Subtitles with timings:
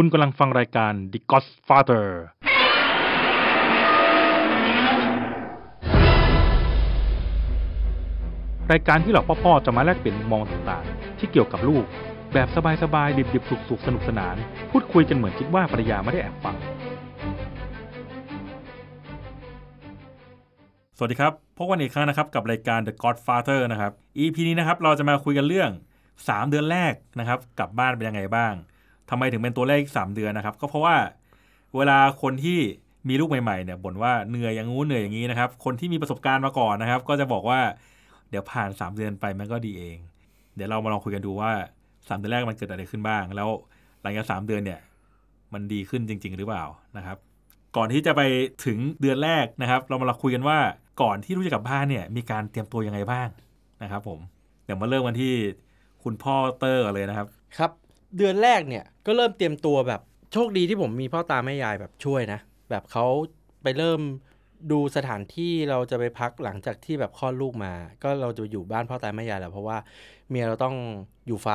[0.00, 2.06] คุณกำลังฟังรายการ The Godfather
[8.72, 11.84] รายการที่เหล่าพ่อๆจะมาแลกเปลี่ยนมุมมองต่างๆ ที่เกี่ยวกับลูก
[12.32, 12.48] แบบ
[12.82, 14.36] สบายๆ ดิบๆ สุกๆ สนุกสนาน
[14.70, 16.56] พูดคุยกันเหมือนคิดว่าภรรยาไม่ได้แอบฟัง
[20.96, 25.70] สวัสดีครับ พบกันอีกครั้งนะครับกับรายการ The Godfather นะครับ EP นี้นะครับเราจะมาคุยกันเรื่อง
[26.10, 28.54] 3 เดือนแรกนะครับกลับบ้านเป็นยังไงบ้าง
[29.10, 30.96] ทำไมถึงเป็นตัวเลข3เดือนนะครับ ก็เพราะว่า
[31.76, 32.58] เวลาคนที่
[33.08, 37.60] มีลูกใหม่ๆเนี่ยบ่นว่าเหนื่อยอย่างงู้นเหนื่อยอย่างนี้นะครับ คนที่มีประสบการณ์มาก่อนนะครับ ก็จะบอกว่า
[38.30, 39.96] เดี๋ยวผ่าน 3 เดือนไปมันก็ดีเอง
[40.54, 41.50] เดี๋ยวเรามาลองคุยกันดูว่า
[41.88, 43.48] 3 เดือนแรกมันเกิดอะไรขึ้นบ้าง แล้ว
[44.02, 44.80] หลังจาก3เดือนเนี่ย
[45.52, 46.64] มันดีขึ้นจริง ๆ หรือเปล่า
[46.96, 47.16] นะครับ
[47.76, 48.22] ก่อนที่จะไป
[48.64, 50.58] ถึงเดือนแรกนะครับ เรามาลองคุยกันว่า
[51.02, 53.28] ก่อนที่ลูกจะกลับบ้านเนี่ยมีการเตรียมตัวยังไงบ้าง
[53.82, 54.18] นะครับ ผม
[54.64, 55.34] เดี๋ยวมาเริ่มกันที่
[56.04, 57.26] คุณพ่อเตอร์ก่อนเลยนะครับ
[57.58, 57.70] ครับ
[58.16, 60.00] เดือนแรกเนี่ยก็เริ่มเตรียมตัวแบบ
[60.32, 63.06] โชคดีที่ผมมีพ่อตาแม่ยายแบบช่วยนะ แบบเขา
[63.62, 64.00] ไปเริ่ม
[64.72, 67.72] ดูสถานที่เราจะไปพักหลังจากที่แบบคลอดลูกมา
[68.02, 69.78] ก็เราจะอยู่บ้านพ่อตาแม่ยายแหละเพราะว่า
[70.28, 70.76] เมียเราต้อง
[71.26, 71.48] อยู่ไฟ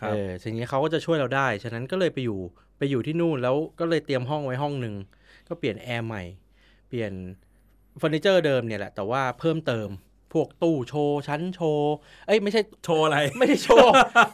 [0.00, 2.40] ครับเออทีนี้เขาก็จะช่วยเราได้ ฉะนั้นก็เลยไปอยู่
[2.78, 4.94] ไปอยู่ที่นู่นแล้วก็เลยเตรียมห้องไว้ห้องหนึ่ง
[5.48, 6.22] ก็เปลี่ยนแอร์ใหม่
[6.88, 7.12] เปลี่ยน
[7.98, 9.88] เฟอร์นิเจอร์เดิมเนี่ยแหละแต่ว่าเพิ่มเติม
[10.34, 11.94] พวกตู้โชว์ชั้นโชว์
[12.26, 13.92] เอ้ยไม่ใช่โชว์อะไร ไม่ได้โชว์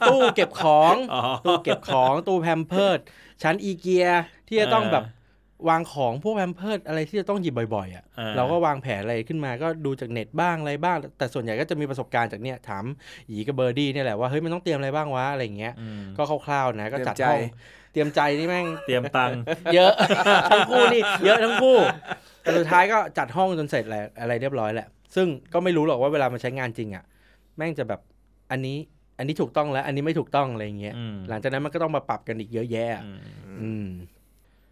[0.09, 2.98] ตู้เก็บของอ๋อตู้เก็บของตู้ Pampers
[3.42, 4.09] ชั้นอีเกีย
[4.48, 5.05] ที่จะต้องเออแบบ
[5.69, 12.85] วางของพวก Pampers อะไรที่จะต้องหยิบบ่อยๆอะเออเราก็วางแผนอะไรขึ้นมาก็ดูจากเน็ตบ้างอะไรบ้าง แต่ส่วนใหญ่ก็จะมีประสบการณ์จากเนี่ยถาม
[13.29, 17.42] หยีกับเบอร์ดี้เนี่ยแหละว่าเฮ้ยมันต้องเตรียมอะไรบ้างวะอะไรอย่างเงี้ยอืมก็คร่าวๆนะก็จัดเตรียมใจห้อง
[17.92, 19.41] เตรียมใจนี่แม่งเตรียมตังค์
[19.75, 19.92] เยอะ
[20.51, 21.77] ทั้งคู่นี่เยอะทั้งคู่
[22.42, 27.05] แต่สุดท้ายก็จัดห้องจนเสร็จแล้วอะไรเรียบร้อยแหละ ซึ่งก็ไม่รู้หรอกว่าเวลามันใช้งานจริงอะ
[27.56, 28.00] แม่งจะแบบ
[28.50, 28.78] อันนี้
[29.19, 33.20] อันนี้ถูกต้องแล้ว อันนี้ไม่ถูกต้องอะไรอย่างเงี้ยอืมหลังจากนั้นมันก็ต้องมาปรับกันอีกเยอะแยะอะอืม
[33.61, 33.86] อืม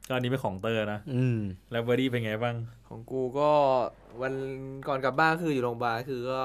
[0.09, 1.39] ก็อันนี้เป็นของเตอร์นะอืม
[1.71, 2.55] แล้วเบอร์ดี้เป็นไงบ้าง
[2.89, 3.51] ของกูก็
[4.23, 4.35] วัน
[4.89, 6.43] ก่อนกลับบ้านคืออยู่โรงพยาบาลคือก็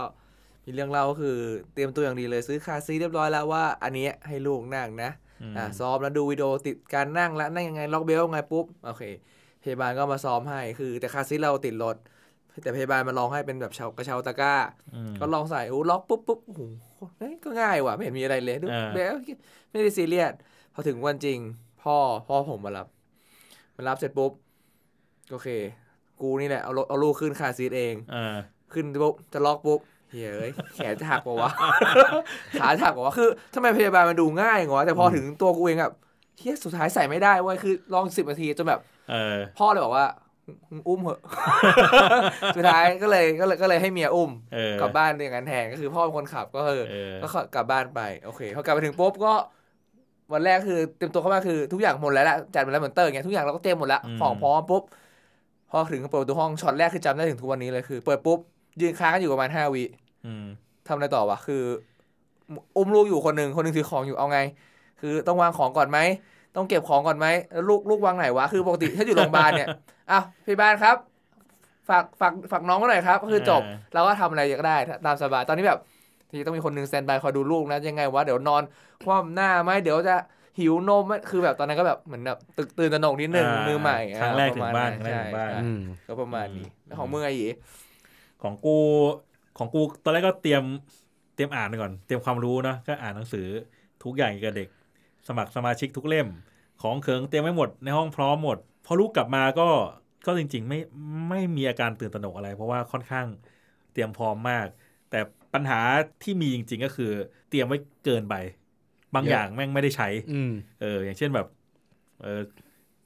[0.65, 1.37] มีเรื่องเล่าก็คือ
[1.73, 9.03] เตรียมตัวอย่างดีเลยซื้อ car seat เรียบร้อยแล้วว่า อันนี้ให้ลูกนั่งนะอืมอ่าซ้อมแล้วดูวิดีโอติดการนั่งแล้วนั่งยังไงล็อก belt ยังไงปุ๊บโอเค
[9.63, 11.95] พยาบาลก็มาซ้อมให้คือแต่ car seat เราติดรถ
[12.61, 14.55] แต่พยาบาลมาลองให้เป็นแบบเชากระเช้าตะกร้า
[14.95, 16.61] อืมก็ลองใส่โอ้ล็อกปุ๊บปุ๊บโอ้โห
[17.17, 19.15] เฮ้ยก็ง่ายว่ะไม่เห็นมีอะไรเลยดูอ่าเลย
[19.71, 20.33] ไม่ได้ซีเรียส
[20.73, 21.39] พอถึงวันจริง
[21.83, 21.97] พ่อ
[22.27, 22.87] พ่อผมมารับ
[23.75, 24.31] มารับเสร็จปุ๊บ
[25.31, 25.47] โอเค
[26.21, 28.35] กูนี่แหละเอารถเอาลูกขึ้น car seat เองอ่า
[28.73, 31.51] ขึ้นปุ๊บจะล็อกปุ๊บเฮ้ยเอ้ยแขนจะหักปะวะ
[32.59, 35.93] ขาจะหักปะวะคือทำไมพยาบาลมันดูง่ายงวะแต่พอถึงตัวกูเองแบบ
[36.39, 40.22] เฮียสุดท้ายใส่ไม่ได้เว้ยคือลองสิบนาทีจนแบบเออพ่อเลยบอกว่ามึง
[40.87, 41.19] อุ้มเหอะ
[42.55, 49.33] สุดท้ายก็เลยก็เลยก็เลยให้เมียอุ้มเออกลับบ้านอย่างนั้นแทนก็คือพ่อเป็นคนขับก็คือเออก็กลับบ้านไปโอเคพอกลับไปถึงปุ๊บก็
[50.33, 54.83] วันแรกคือเตรียมตัวเข้ามาคือทุกอย่างหมดแล้วแหละจัดหมดแล้วเหมือนเตอร์ไงทุกอย่างเราก็เตรียมหมดแล้วของพร้อมปุ๊บ
[55.69, 58.39] พอถึงเปิดประตูห้องช็อตแรกคือจำได้ถึงทุกวันนี้เลยคือ เปิดปุ๊บ
[58.81, 59.83] ยืนค้างกันอยู่ประมาณห้าวิ
[60.25, 60.45] อืม
[60.87, 61.63] ทำอะไรต่อวะคือ
[62.77, 64.39] อุ้มลูกอยู่คนหนึ่งคนหนึ่งถือของอยู่เอาไง
[65.01, 65.99] คือต้องวางของก่อนไหม
[66.55, 69.67] ต้องเก็บของก่อนไหมแล้วลูกลูกวางไหนวะ คือปกติถ้าอยู่โรงพยาบาลเนี่ย
[70.11, 70.95] อ้าวพยาบาลครับ
[71.89, 73.61] ฝากฝากฝากน้องมาหน่อยครับก็คือจบ
[73.93, 75.79] เราก็ทำอะไรก็ได้ตามสบายตอนนี้แบบ
[76.29, 78.63] ที่ต้องมีคนหนึ่งสแตนบายคอยดูลูกนะยังไงวะเดี๋ยวนอน
[79.03, 80.15] คว่ำหน้าไหมเดี๋ยวจะ
[80.59, 87.47] หิวนมไหมคือแบบตอนนั้นก็แบบเหมือนแบบตึกตื่นตระหนกนิดนึงอ่ามือใหม่ครั้งแรกอ่ถึงบ้านครั้งแรกใช่ถึงบ้านใช่อืมก็ประมาณนี้แล้วของมึงไอ้หยี
[88.43, 88.77] ของกู
[89.57, 90.63] ของกูตอนแรกก็เตรียม
[91.35, 93.47] เตรียมอ่านไปก่อน เตรียมความรู้นะก็อ่านหนังสือ
[94.03, 94.67] ทุกอย่างเกี่ยวกับเด็ก
[95.27, 96.27] สมัครสมาชิกทุกเล่ม
[96.81, 99.67] ของเขิงเตรียมไว้หมดในห้องพร้อมหมด พอลูกกลับมาก็
[100.25, 100.79] ก็จริง ๆ ไม่
[101.29, 103.27] ไม่มีอาการตื่นตระหนกอะไร เพราะว่าค่อนข้าง
[103.91, 104.67] เตรียมพร้อมมาก
[105.09, 105.19] แต่
[105.53, 105.79] ปัญหา
[106.23, 107.11] ที่มีจริง ๆ ก็คือ
[107.49, 108.35] เตรียมไว้เกินไป
[109.15, 110.51] บางเยอะอย่างแม่งไม่ได้ใช้อืม
[110.81, 111.47] เออ อย่างเช่นแบบ
[112.21, 112.41] เออ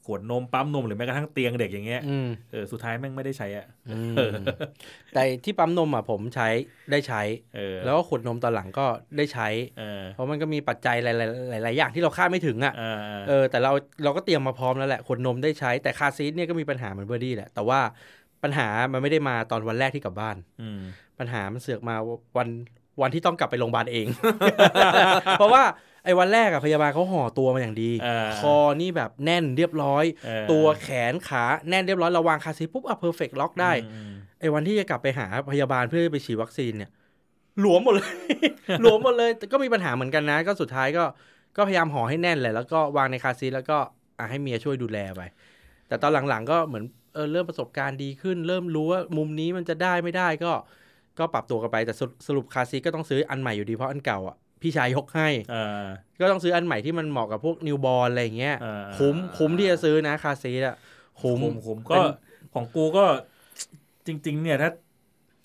[0.07, 4.31] ขวดนมปั๊มนมหรือแม้กระทั่งเตียงเด็กอย่างเงี้ยอืมเออสุดท้ายแม่งไม่ได้ใช้อะอืมเออ
[5.13, 6.47] แต่ที่ปั๊มนมอะผมใช้
[6.91, 7.21] ได้ใช้
[7.55, 8.85] เออแล้วก็ขวดนมตอนหลังก็
[9.17, 9.47] ได้ใช้
[9.79, 13.71] เออเพราะมันก็มีปัจจัยหลายๆหลายๆอย่างที่เราคาดไม่ถึงอะเออเออแต่เรา
[14.03, 17.79] เราก็เตรียมมาพร้อมแล้วแหละขวดนมได้ใช้แต่คาร์ซีทเนี่ยก็มีปัญหาเหมือนเบอร์ดี้แหละแต่ว่า
[18.43, 20.81] ปัญหามันไม่ได้มาตอนวันแรกที่กลับบ้านอืม
[21.19, 21.95] ปัญหามันเสือกมา
[22.37, 22.49] วัน
[23.01, 24.07] วันที่ต้องกลับไปโรงพยาบาลเอง
[25.37, 25.63] เพราะว่า
[26.07, 36.89] ไอ้วันแรกอะพยาบาลเขาห่อตัวมาอย่างดีอ่าคอนี่แบบแน่นเรียบร้อยเออตัวแขนขาแน่นเรียบร้อยเราวางคาร์ซีทปุ๊บอะ perfect ล็อกได้อืมไอ้วันที่จะกลับไปหาพยาบาลเพื่อไปฉีดวัคซีนเนี่ย
[37.59, 38.13] หลวมหมดเลย
[38.81, 41.03] หลวมหมดเลยแต่ก็มีปัญหาเหมือนกันนะ ก็สุดท้ายก็
[41.57, 43.77] ก็พยายามห่อให้แน่นแหละแล้วก็วางในคาร์ซีทแล้วก็
[44.17, 45.21] อะให้เมียช่วยดูแลไป
[45.87, 46.83] แต่ตอนหลังๆ ก็เหมือน
[47.13, 50.51] เออเริ่มประสบการณ์ดีขึ้น เริ่มรู้ว่ามุมนี้มันจะได้ไม่ได้ก็
[51.19, 55.85] ก็ปรับตัวกันไปแต่สรุปสรุปคาร์ซีทก็ต้องซื้ออันใหม่อยู่ดีเพราะอันเก่าอะ พี่ชายยกให้เออ
[56.19, 60.75] ก็ต้องซื้ออันใหม่ที่มันเหมาะกับพวก newborn อะไรอย่างเงี้ยเออคุ้มคุ้มที่จะซื้อนะคาร์ซีทอะ
[61.21, 62.05] คุ้มคุ้มคุ้มก็เป็น
[62.53, 63.05] ของกูก็
[64.07, 64.69] จริง ๆ เนี่ยถ้า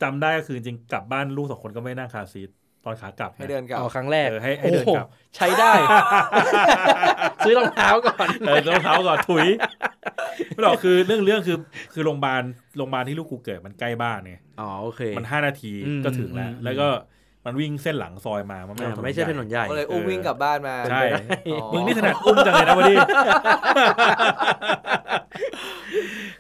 [0.03, 2.51] จำได้ก็คือจริงๆกลับบ้านลูกสองคนก็ไม่นั่งคาร์ซีท
[2.85, 5.73] ตอนขากลับอะให้เดินกลับเอาครั้งแรกเออให้ให้เดินกลับโอ้โหใช้ได้
[7.45, 9.47] ซื้อรองเท้าก่อนเออรองเท้าก่อนถุย
[10.49, 11.59] ไม่หรอกคือเรื่องเรื่องคือ
[11.93, 12.43] คือโรงพยาบาล
[12.77, 16.89] โรงพยาบาลที่ลูกกูเกิดมันใกล้บ้านไงอ๋อโอเค มันห้านาทีอืมก็ถึงแล้วอืมแล้วก็
[17.47, 21.03] มันวิ่งเส้นหลังซอยมา มันอ่าไม่ไม่ใช่ถนนใหญ่ก็เลยอุ้มวิ่งกลับบ้านมา ใช่
[21.53, 22.99] อ๋อมึงนี่ถนัดอุ้มจังเลยนะวันนี้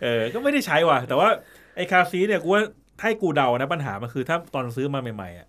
[0.02, 1.28] เออ ก็ไม่ได้ใช้ว่ะ แต่ว่า
[1.76, 2.62] ไอ้คาร์ซีทเนี่ยกูว่า
[2.98, 5.48] ถ้าให้กูเดานะปัญหามันคือ ถ้าตอนซื้อมาใหม่ๆอะ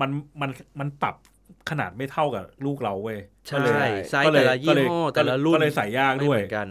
[0.00, 0.10] มัน
[0.40, 0.50] มัน
[0.80, 1.14] มันปรับ
[1.70, 6.68] ขนาดไม่เท่ากับลูกเราเว้ย ใช่ก็เลยไซส์ก็เลแต่ละยี่ห้อก็เลยแต่ละรุ่นก็เลยใส่ยากไม่ด้วยเหมือนกัน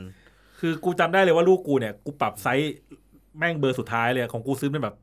[0.60, 2.74] คือกูจำได้เลยว่าลูกกูเนี่ย กูปรับไซส์
[3.38, 4.96] แม่งเบอร์สุดท้ายเลยของกูซื้อเป็นแบบ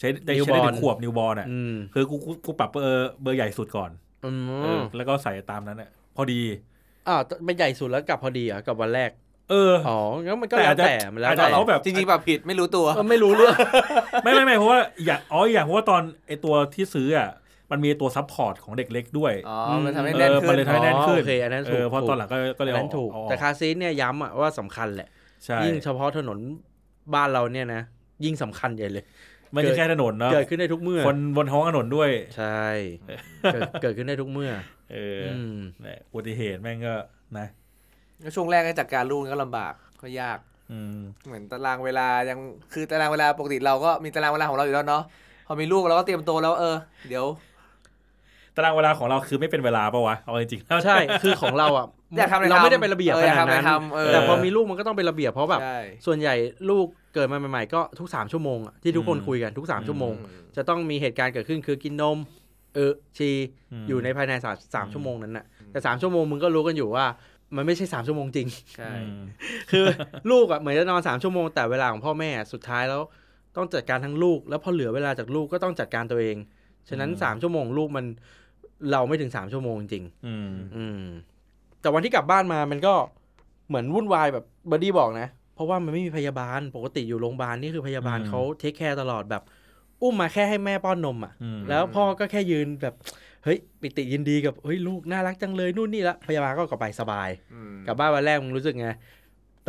[0.00, 3.90] ใช้ได้ใช้ได้ถึ Newborn งขวบนิวบอลอะอืมคือกูกูกูปรับเบอร์เบอร์ใหญ่สุดก่อน
[4.24, 4.30] อื
[4.62, 6.40] เออมแล้วก็ใส่ตามนั้นอะพอดี
[7.08, 9.10] อ้าวเป็นใหญ่สุดแล้วกลับพอดีเหรอะกับวันแรก
[9.50, 13.54] เอออ๋องั้นมันก็แต่แล้อาจวจะแต่มันแล้วอาจจะแต่เขาแบบจริงๆปรับผิดไม่รู้ตัวเออไม่รู้เรื่อง
[14.24, 17.28] ไม่ไม่ไม่เพราะว่าอย่างอ๋ออย่างเพราะว่าตอนไอตัวที่ซื้ออะ
[17.70, 25.08] มันมีตัวซัพพอร์ตของเด็กเล็กด้วย อ๋อ มันทำให้เอแน่นอขึ้มันนเลยทำให้แน่นขึ้นโอเค อันนั้นเอถูกอเพราะตอนหลังก็ก็เลยอันนั้นถูกเอาแต่คาร์ซีทเนี่ยย้ำอะว่าสำคัญแหละ
[25.44, 26.38] ใช่ยิ่งเฉพาะถนน
[27.14, 27.82] บ้านเราเนี่ยนะ
[28.24, 29.04] ยิ่งสำคัญใหญ่เลย
[29.52, 32.64] ไม่ใช่แค่ถนนเนาะเกิดขึ้นได้ทุกเมื่อ คนบนท้องถนนด้วย ใช่
[33.52, 34.50] เกิดเกิดขึ้นได้ทุกเมื่อ
[34.92, 36.94] เอออืมแหละอุบัติเหตุแม่งก็
[37.38, 37.46] นะ
[38.34, 40.38] ช่วงแรกก็จัดการลูกก็ลำบากก็ยาก
[40.72, 42.38] อืมเหมือนตารางเวลายัง
[42.72, 45.02] คือตารางเวลาปกติเราก็มีตารางเวลาของเราอยู่แล้วเนาะ
[45.46, 46.76] พอมีลูกเราก็เตรียมตัวแล้วเออ
[47.08, 47.26] เดี๋ยว
[48.56, 51.86] ตารางเวลาของเราคือไม่เป็นเวลาปะวะเอาจริงๆแล้วใช่ คือของเราอะ
[52.16, 56.34] อยากทำอะไรเราไม่ทำได้เป็นระเบียบเออขอยากนาดทำอะไรนั้นทำเออแต่พอมีลูกมันก็ต้องเป็นระเบียบเพราะแบบใช่ส่วนใหญ่
[56.70, 62.18] ลูก เกิดมาใหม่ๆก็ทุกสามชั่วโมงอะที่ทุกคนอืมคุยกันทุกสามชั่วโมงอืมจะต้องมีเหตุการณ์เกิดขึ้นคือกินนม
[62.74, 67.06] เออชีมอยู่ในภายในสามสามอืมชั่วโมงนั้นน่ะแต่สามชั่วโมงมึงก็รู้กันอยู่ว่า
[67.56, 69.22] มันไม่ใช่สามชั่วโมงจริงใช่อืม
[69.70, 69.84] คือ
[70.30, 73.02] ลูกอะเหมือนจะนอนสามชั่วโมงแต่เวลาของพ่อแม่อะสุดท้ายแล้ว
[73.56, 76.36] ต้องจัดการทั้งลูก แล้วพอเหลือเวลาจากลูกก็ต้องจัดการตัวเอง
[76.88, 78.04] ฉะนั้นสามชั่วโมงลูกมัน
[78.92, 81.02] เราไม่ถึงสามชั่วโมงจริงอืมอืม
[81.80, 82.94] แต่วันที่กลับบ้านมามันก็
[83.68, 89.42] เหมือนวุ่นวายแบบเบอร์ดี้บอกนะเพ ราะว่ามันไม่มีพยาบาลปกติอยู่โรงพยาบาลนี่คือพยาบาลอืมเขา take care ตลอดแบบ
[90.02, 92.94] อุ้มมาแค่ให้แม่ป้อนนมอะอืมแล้วพ่อก็แค่ยืนแบบ
[93.44, 98.88] เฮ้ยปิติยินดีกับเฮ้ยลูกน่ารักจังเลยนู่นนี่ละพยาบาลก็กลับไปสบายอืมกลับบ้านวันแรกมึงรู้สึกไง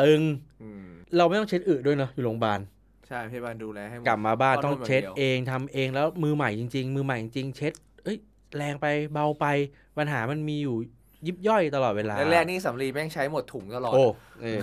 [0.01, 0.21] ตึง
[0.61, 0.85] อืม
[1.17, 2.59] เราไม่ต้องเช็ดอึด้วยเนอะอยู่โรงพยาบาล
[3.07, 7.73] ใช่พยาบาลดูแลให้หมดกลับมาบ้านป้อนนมต้องเช็ดอย่างเดียวเองทำเองแล้วมือใหม่จริง ๆ มือใหม่จริงๆเช็ด
[8.03, 8.17] เอ้ย
[8.57, 9.45] แรงไปเบาไป
[9.97, 10.75] ปัญหามันมีอยู่
[11.27, 14.03] ยิบย่อยตลอดเวลาแรกๆนี่สำลีแม่งใช้หมดถุงตลอดโอ้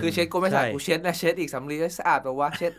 [0.01, 2.73] คือเช็ดก็ไม่สะอาดใช่กูเช็ดนะเช็ดอีกสำลีก็สะอาดแปลว่าเช็ด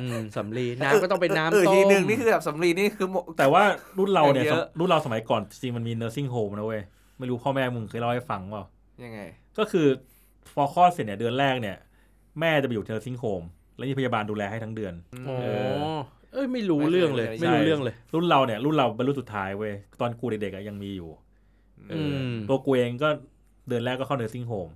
[0.00, 3.62] อืมสำลีน้ำก็ต้องเป็นน้ำเออต้มทีหนึ่งนี่คือแบบสำลีนี่คือหมดแต่ว่า
[3.98, 6.82] รุ่นเราเนี่ยเยอะรุ่นเราสมัยก่อนจริงๆมันมี nursing home นะเว้ย
[7.18, 8.64] ไม่รู้พ่อแม่มึงเคยเล่าให้ฟังเปล่า
[9.04, 9.20] ยังไง
[9.58, 9.86] ก็คือ
[10.54, 11.76] พอคลอดเสร็จเนี่ยเดือนแรกเนี่ย
[12.40, 14.94] แม่จะไปอยู่ nursing home แล้วมีพยาบาลดูแลให้ทั้งเดือน
[15.28, 15.46] อ๋อเอ
[15.96, 15.98] อ
[16.32, 21.25] เอ้ยไม่รู้เรื่องเลยไม่เคยไม่รู้เรื่องเลย รุ่นเราเนี่ยรุ่นเราเป็นรุ่นสุดท้ายเว้ยตอนกูเด็กๆอะยังมีอยู่เอออม
[22.48, 23.08] ตัวกูเองก็
[23.68, 24.72] เดือนแรกก็เข้า nursing home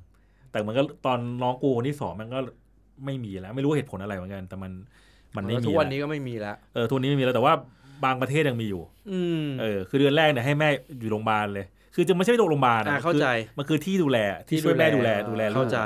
[0.50, 2.38] แต่มันก็ตอนน้องกูคนที่สองมันก็
[3.04, 4.72] ไม่มีแล้ว ไม่รู้เหตุผลอะไรเหมือนกัน แต่มัน
[5.36, 7.54] มันไม่มีทุกวันแล้วนี้ก็ไม่มีแล้วเออทุกวันนี้ไม่มีแล้วแต่ว่า
[8.04, 10.68] บางประเทศยังมีอยู่ อืมเออ คือเดือนแรกเนี่ยให้แม่
[11.00, 13.26] อยู่โรงพยาบาลเลย คือจะไม่ใช่โรงพยาบาลอ่าอะเข้าใจ
[13.58, 15.80] มันคือที่ดูแลที่ช่วยแม่ดูแลดูแลลูเข้ากใจ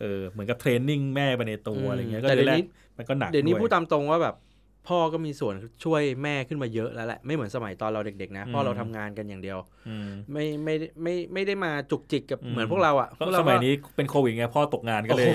[0.00, 2.64] เออ เหมือนกับเทรนนิ่งแม่ไปในตัวอะไรเงี้ย ก็แต่เดืเดี๋อยนแรกวนี้
[2.98, 4.34] มันก็หนักเดี๋ยวนี้ด้พูดตามตรงว่าแบบ
[4.88, 9.58] พ่อก็มีส่วนช่วยแม่ขึ้นมาเยอะแล้วแหละไม่เหมือนสมัยตอนเราเด็กๆนะอืมพ่อเราทำงานกันอย่างเดียว
[9.88, 15.32] อืมไม่ไม่ไม่ไม่ได้มาจุกจิกกับอืมเหมือนพวกเราอะก็พวกเราสมัยนี้เป็นโควิดไงพ่อตกงานก็เลย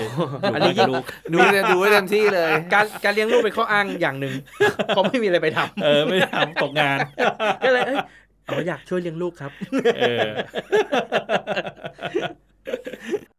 [0.54, 4.34] อันนี้อยู่ยิ่งบ้านกับลูกดูเลยดูให้เต็มที่เลย การการเลี้ยงลูกเป็นข้ออ้างอย่างหนึ่ง
[4.88, 6.98] เพราะไม่มีอะไรไปทำเออไม่ได้ทำตกงาน
[7.64, 7.98] ก็เลยเอ้ย
[8.46, 9.52] เอาอยากช่วยเลี้ยงลูกครับ
[9.98, 10.28] เออ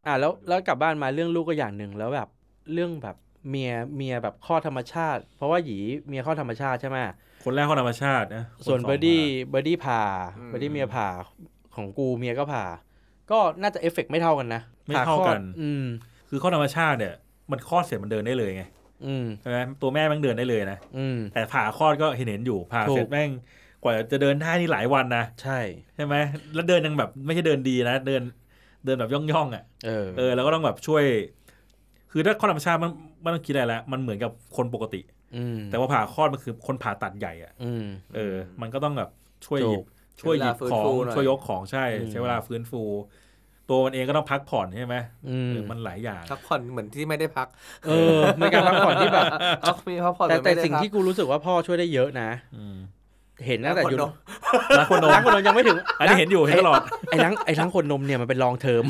[0.05, 2.27] อ่าแล้วแล้วกลับบ้านมาเรื่องลูกก็อย่างหนึ่งแล้วแบบ
[2.73, 3.15] เรื่องแบบ
[3.49, 5.77] เมียเมียแบบคลอดธรรมชาติ เพราะว่าหยี
[6.07, 6.97] เมียคลอดธรรมชาติใช่ไหม
[7.43, 10.01] คนแรกเขาธรรมชาตินะส่วนของเบอร์ดี้มาเบอร์ดี้ผ่า
[10.37, 11.07] อืมเบอร์ดี้เมียผ่า
[11.75, 12.65] ของกูเมียก็ผ่า
[13.31, 15.85] ก็น่าจะเอฟเฟกต์ไม่เท่ากันนะไม่เท่ากันผ่คลอดอืม
[16.29, 17.13] คือคลอดธรรมชาติเนี่ย
[17.51, 18.63] มันคลอดเสร็จมันเดินได้เลยไง
[19.05, 23.29] อืมใช่ไหมตัวแม่มันเดินได้เลยนะอืมแต่ผ่าคลอดก็เห็นเห็นอยู่ผ่าถูกเสร็จแม่ง
[23.83, 25.59] กว่าจะเดินได้นี่หลายวันนะใช่
[25.95, 26.15] ใช่ไหม
[26.53, 28.21] แล้วเดินยังแบบไม่ใช่เดินดีนะเดิน
[28.85, 31.03] เดินแบบย่องย่องๆอะเออเออแล้วก็ต้องแบบช่วย
[32.11, 32.91] คือถ้าข้อธรรมชาติมัน
[33.21, 35.01] ไม่ต้องคิดอะไรแล้วมันเหมือนกับคนปกติ
[35.35, 39.09] อืมแต่ว่าผ่าคลอดมันคือคนผ่าตัดใหญ่อะอืมเออ มันก็ต้องแบบ
[39.45, 39.85] ช่วยหถูยิบก
[40.21, 42.83] ช่วยหยิบใช้เวลาฟื้นของฟูหน่อยช่วยยกของใช่อืมใช้เวลาฟื้นฟู
[43.69, 44.95] ตัวมันเองก็ต้องพักผ่อนใช่ไหม
[45.29, 47.47] อืมเออมันหลายอย่างพักผ่อนเหมือนที่ไม่ได้พัก
[47.85, 49.25] เออในการพักผ่อนที่แบบ
[49.61, 52.77] เอามีพักผ่อนแต่เหมือนแต่ไม่ได้สิ่งพักที่กูรู้สึกว่าพ่อช่วยได้เยอะนะอืม
[53.45, 53.99] เห็นตั้งแต่อยู่
[54.77, 56.81] ล้างขวดนมล้างขวดนมล้างคนนมยังไม่ถึง อันนี้เห็นอยู่เห็นตลอด
[57.11, 58.83] ไอ้ล้างไอ้ล้างขวดนมเนี่ยมันเป็น long term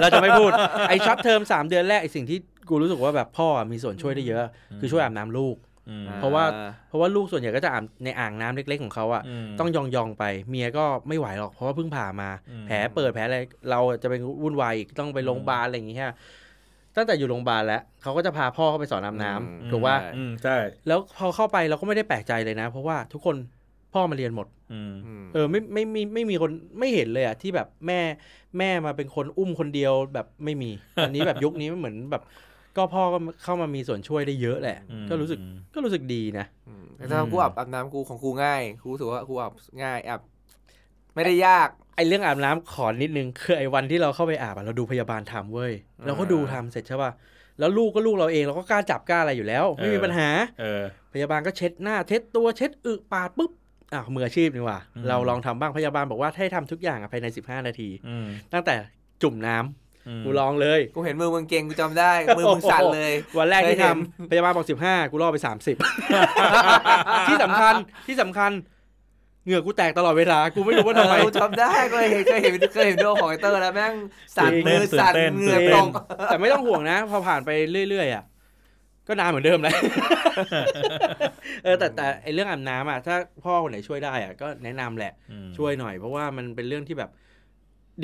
[0.00, 0.50] เราจะไม่พูด
[0.88, 4.44] ไอ้ short term สามเดือนแรกไอ้สิ่งที่ กูรู้สึกว่าแบบพ่อมีส่วนช่วยได้เยอะ
[4.80, 5.56] คือช่วยอาบน้ำลูก
[5.90, 6.44] อืมเพราะว่า
[6.88, 13.38] เพราะว่าลูกส่วนใหญ่ก็จะอาบในอ่างน้ำเล็ก ๆ ของเขาอะมันต้องยองยองๆไปเมียก็ไม่ไหวหรอกเพราะว่าเพิ่งผ่ามาอืมแผลเปิดแผลอะไร
[13.70, 16.12] เราจะไปวุ่นวายอีกต้องไปโรงพยาบาลอะไรอย่างเงี้ย
[16.96, 23.36] ตั้งแต่อยู่โรงพยาบาลแล้วเขาก็จะพาพ่อเข้าไปสอนอาบน้ำอืมถูกว่าใช่อืมใช่แล้วพอเข้าไปเราก็ไม่ได้แปลกใจเลยนะ เพราะว่าทุกคน
[23.94, 28.00] พ่อมาเรียนหมดอืมอืมเออไม่ไม่ไม่ไม่มีคนไม่เห็นเลยอะที่แบบแม่
[28.58, 30.70] แม่มาเป็นคนอุ้มคนเดียวแบบไม่มี
[31.04, 32.22] อันนี้แบบยุคนี้มันเหมือนแบบ
[32.76, 35.38] ก็พ่อก็เข้ามามีส่วนช่วยได้เยอะแหละอืมก็รู้สึก
[35.74, 39.52] ก็รู้สึกดีนะอืมแต่ถ้ากูอาบอาบน้ำกูของกูง่ายกูรู้สึกว่ากูอาบ
[39.82, 40.20] ง่ายอาบ
[41.14, 45.72] ไม่ได้ยากไอเรื่องอาบน้ำขอนิดนึงคือไอวันที่เราเข้าไปอาบอะเราดูพยาบาลทำเว้ย
[46.06, 47.12] เราก็ดูทำเสร็จใช่ป่ะ
[47.58, 50.28] แล้วลูกก็ลูกเราเองเราก็กล้าจับกล้าอะไรอยู่แล้ว ไม่มีปัญหา
[50.60, 53.52] เออพยาบาลก็เช็ดหน้าเช็ดตัวเช็ดอึปาดปุ๊บ
[53.94, 58.74] อะมืออาชีพนี่หว่าอืมเราลองทำบ้างพยาบาลบอกว่าให้ทำทุกอย่างอะภายใน 15 นาทีอืมตั้งแต่
[59.22, 59.64] จุ่มน้ำม
[60.24, 65.76] กูลองเลยกูเห็นมือมึงเก่งกูจำได้มือมึงสั่นเลย วันแรกที่เคยเห็ทำนพยาบาลบอกสิบห้ากูล่อไปสามสิบ
[67.28, 67.74] ที่สำคัญ
[68.06, 68.52] ที่สำคัญ
[69.44, 73.94] เหงื่อกูแตกตลอดเวลา กูไม่รู้ว่าทำไมเออกูจำได้เคยเห็นเคยเห็นเคยเห็นวิดีโอของไอเตอร์แล้วแม่ง
[74.36, 75.90] สั่นตื่นเต้มืนอสั่นตื่นเต้นเหงื่อตื่นเต้ตนก
[76.26, 77.50] แต่ไม่ต้องห่วงนะ พอผ่านไป
[77.90, 78.24] เรื่อยๆอะ
[79.08, 79.74] ก็นานเหมือนเดิมแหละ
[81.64, 87.10] เออแต่แต่ไอเรื่องอาบน้ำอะถ้าพ่อคนไหนช่วยได้อะก็แนะนำแหละอืมช่วยหน่อย เพราะว่ามันเป็นเรื่องที่แบบ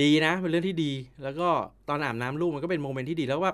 [0.03, 0.93] ดีนะ เป็นเรื่องที่ดี
[1.23, 1.49] แล้วก็
[1.89, 3.53] ตอนอาบน้ำลูกมันก็เป็น moment ที่ดีแล้วว่า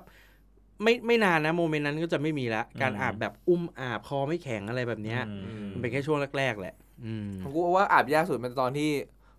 [0.83, 6.75] ไม่ไม่นานนะโมเมนต์นั้นก็จะไม่มีละ การอาบแบบอุ้มอาบคอไม่แข็งอะไรแบบเนี้ยอืมมันเป็นแค่ช่วงแรกๆแหละ
[7.05, 8.91] อืมของกูว่าอาบยากสุดเป็นตอนที่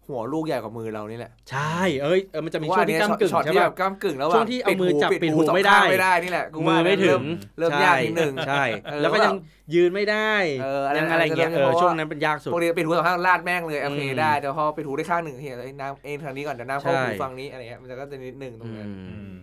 [0.09, 7.21] หัวลูกใหญ่กว่ามือเรานี่แหละ ใช่เอ้ยเออมันจะมีช่วงที่เพระก้ามกึ่งช็อตใช่ที่แบป่ะบก้ามกึ่งแล้วช่วงที่เอามือจับปิดหูสงไม่ได้ข้างไม่ได้นี่แหละกูมืว่าอไม่ถึงเริ่ม
[7.59, 9.33] เริ่มยากนิดนึงใช่เออแล้วก็ยัง
[9.75, 19.39] ยืนไม่ได้เอออะไรยังอะไรเงี้ยอะไรเออเพราะว่าช่วงนั้นเป็นยากสุดปกติปิดหูสองข้างลาดแม่งเลยโอเคอืมได้แต่พอปิดหูได้ข้างหนึ่งเฮ้ยเอ้ยน้ำเอ็นทางนี้ก่อนเดี๋ยวน้ำเข้าใช่หูฝั่งนี้อะไรเงี้ยมันจะก็จะนิดนึงตรงนั้นอือืมม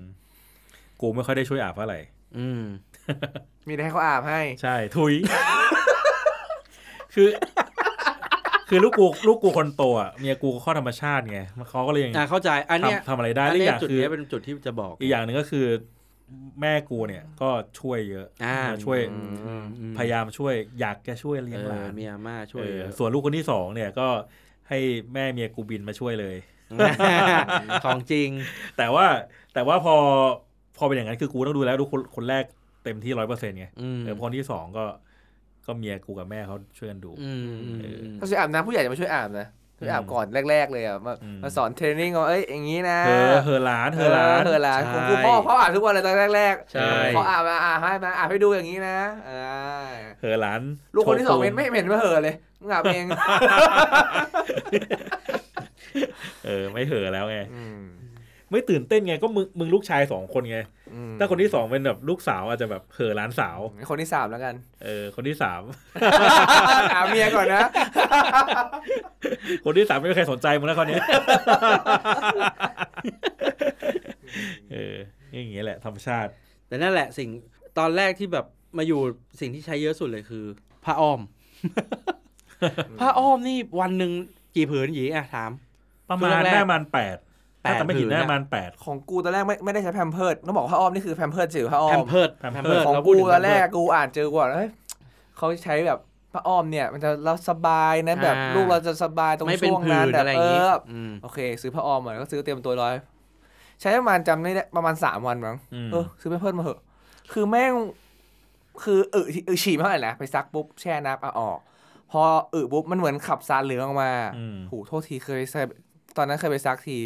[1.00, 2.00] กูไม่ค่อยได้ช่วยอาบเท่าไหร่
[2.38, 2.62] อืม
[3.68, 5.12] มีแต่ให้เขาอาบให้ ใช่ ทุย
[7.14, 7.28] คือ
[8.72, 15.66] คือลูกกูลูกกูคนโตอะเมียกูก็ข้อธรรมชาติไงเขาก็เลยยังอ่าเข้าใจอันเนี้ยทำทำอะไรได้อันและอีกเนี้อยย่างจุดคือเนี้ยเป็นจุดที่จะบอกอีกอย่างหนึ่งก็คือ
[16.60, 17.50] แม่กูเนี่ยก็
[17.80, 24.08] ช่วยเยอะอ่าช่วยอืมอืมพยายามช่วยอยากจะช่วยเลี้ยงเอหลาอนมีอาม่าช่วยเออเยอะส่วนลูกคนที่สองเนี่ยก็
[24.68, 24.78] ให้
[25.14, 26.36] แม่เมียกูบินมาช่วยเลย
[27.84, 28.28] ของจริง
[28.76, 29.06] แต่ว่า
[29.54, 29.94] แต่ว่าพอ
[30.76, 32.44] พอเป็นอย่างนั้นคือกูต้องดูแลลูกคนคนแรก
[32.84, 34.84] เต็มที่ร้อยเปอร์เซ็นต์ไงอืมเออคนที่สองก็
[35.66, 39.46] ก็เมียกูกับแม่เขาช่วยกันดูอืมอืมอืมก็ช่วยอาบน้ำผู้ใหญ่จะมาช่วยอาบนะ
[39.78, 49.90] ช่วยอาบก่อนแรก ๆ เลยอะมาอืมมาสอนเทรนนิ่งว่าเอ้ยอย่างนี้นะเธอเธอหลานเธอหลานเธอหลานใช่ผมกูพ่อพ่ออาบทุกวันเลยตอนแรกๆใช่พออาบมาอาบให้มาอาบให้ดูอย่างนี้นะอ่า
[50.20, 50.60] เธอหลาน
[50.94, 53.06] ลูกคนที่สองโชเห็ว์นไม่เห็นว่าเหอะเลยมึงอาบเอง
[56.46, 57.82] เออไม่เหอะแล้วไงอืม
[58.52, 60.58] ไม่ตื่นเต้นไงก็มึงมึงลูกชายสองคนไง
[60.94, 63.58] อืมถ้าคนที่สองเป็นแบบลูกสาวอาจจะแบบเหอะหลานสาว
[63.90, 64.54] คนที่สามแล้วกัน
[64.84, 65.62] เออ คนที่สาม
[66.94, 67.60] ถามเมียก่อนนะ
[69.64, 71.00] คนที่สามไม่มีใครสนใจมึงแล้วคนนี้
[74.72, 74.96] เออ
[75.32, 76.30] อย่างเงี้ยแหละธรรมชาติ
[76.68, 77.28] แต่นั่นแหละสิ่ง
[77.78, 78.46] ตอนแรกที่แบบ
[78.78, 79.00] มาอยู่
[79.40, 80.44] สิ่งที่ใช้เยอะสุดเลยคือ
[80.84, 81.20] ผ้าอ้อม
[83.00, 84.12] ผ้าอ้อมนี่วันหนึ่ง
[84.56, 85.50] กี่ผืนหยีอะถาม
[86.10, 87.16] ประมาณช่วงแรกได้ประมาณแปด
[87.62, 94.70] แปดถ้าจะไม่ผิดผืนได้น่ะประมาณแปดของกูตอนแรกไม่ไม่ได้ใช้แพมเพิร์ดต้องบอกผ้าอ้อมนี่คือแพมเพิร์ดจือผ้าอ้อแพมมเพิร์ด Pampers แพมเพิร์ดของเราพูดกูถึงตอนแรก Pampers กูอ่านเจอก่อนเฮ้ย
[95.36, 95.98] เขาใช้แบบ
[96.32, 102.94] ผ้าอ้อมเนี่ยมันจะเราสบายนะแบบอ่าลูกเราจะสบายตรงไม่เป็นช่วงผืนั้นนแบบอะไรอเอย่างงี้ออืมโอเค ซื้อผ้าอ้อมมาแล้วก็ซื้อเตรียมตัวร้อย
[103.80, 106.80] ใช้ประมาณจำไม่ได้ประมาณสามวันมั้งอืมเออซื้อไปเพิ่มมาเหอะ
[107.32, 107.72] คือแม่ง
[108.82, 111.58] คืออึอึฉี่ไม่เท่าไหร่นะไปซักปุ๊บแช่น้ำเอาออก
[112.10, 112.22] พอ
[112.54, 115.60] อึปุ๊บมันเหมือนขับซาเหลืองออกมาอืมโหโทษทีเคยใส่
[116.16, 116.98] ตอนนั้นเคยไปซักที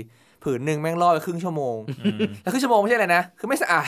[0.45, 3.87] ผืนหนึ่งแม่งล่อไปครึ่งชั่วโมงอืมแล้วครึ่งชั่วโมงไม่ใช่อะไรนะ คือไม่สะอาด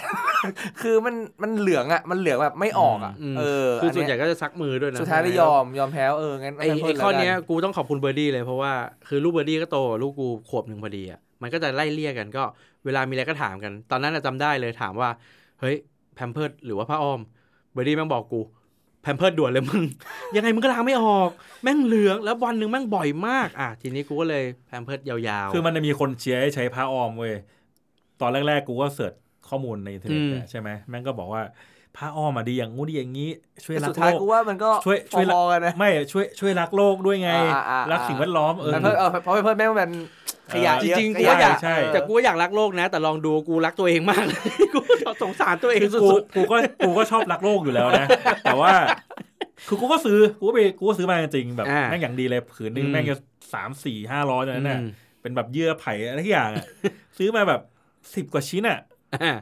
[0.82, 8.72] คือมันมันเหลืองอะ มันเหลืองแบบไม่ออกอะอืมเออ คือส่วนใหเยญ่ก็จะซักมือด้วยนะ สุดท้ายได้ยอมยอมแพ้เออ งั้นไอ้ให้ไอ้เพิ่มข้อแล้วกัเนี้ยกูต้องขอบคุณเบอร์ดี้เลยเพราะว่า
[9.08, 12.42] คือลูกเบอร์ดี้ก็โตกว่าลูกกูขวบหนึ่งพอดีอะ มันก็จะไล่เลี่ยกันก็
[12.84, 15.08] เวลามีอะไรก็ถามกัน ตอนนั้นน่ะจำได้เลยถามว่า
[15.60, 15.76] เฮ้ย
[16.14, 17.20] Pampers หรือว่าผ้าอ้อม
[17.72, 19.82] เบอร์ดี้แม่งบอกกู Pampers ด่วนเลยมึง
[20.36, 21.30] ยังไงมึงก็ล้างไม่ออก
[21.62, 27.34] แม่งเหลืองแล้ววันหนึ่งแม่งบ่อยมากอะทีนี้กูก็เลย Pampers ยาวๆ คือมันจะมีคนเชียร์ให้ใช้ผ้าอ้อมเว้ย
[28.20, 29.12] ตอนแรกๆกูก็ search
[29.48, 31.42] ข้อมูลในอินเทอร์เน็ตอืมเนี่ยใช่ไหมแม่งก็บอกว่า
[31.96, 33.30] ผ้าอ้อมมาดีอย่างงู้ดีอย่างงี้
[33.64, 39.90] ช่วยแต่รัสุกดโลท้ายกกูว่ามันก็ช่วยช่วยพอๆกันนะไม่ช่วยช่วยรักโลกด้วยไงอ่าอ่าอ่ารัรักสิ่งแวดล้อมเออแพมเพิร์ดเออเพราะแพมเพิร์ดแม่งมัน
[40.52, 44.40] ขยะเออเยอะจริงๆขกูยะว่าอยากใช่แต่กูก็อยากรักโลกนะ แต่ลองดูกูรักตัวเองมากเลย
[44.74, 44.78] กู
[45.22, 48.06] สงสารตัวเองกูสุดกูก็กูก็ชอบรักโลกอยู่แล้วนะ
[48.44, 48.72] แต่ว่า
[49.68, 53.16] คือกูก็ซื้อกูก็ไปกูก็ซื้อมาจริงๆแบบอ่าแม่งอย่างดีเลยผืนนึงอืมแม่งจะ
[53.54, 54.90] สามสี่ห้าร้อยตอนนั้นน่ะอืม
[55.22, 56.64] เป็นแบบเยื่อไผ่อะไรทุกอย่างอะ
[57.18, 57.60] ซื้อมาแบบ
[58.14, 58.78] สิบกว่าชิ้นอะ
[59.22, 59.32] อ่า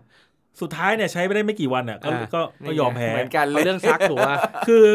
[0.60, 4.36] สุดท้ายเนี่ยใช้ไปได้ไม่กี่วันอะ ก็อ่าก็ก็ยอมแพ้เหมือนกันเลเอายเรื่องซักถูกป่ะ
[4.68, 4.86] คือ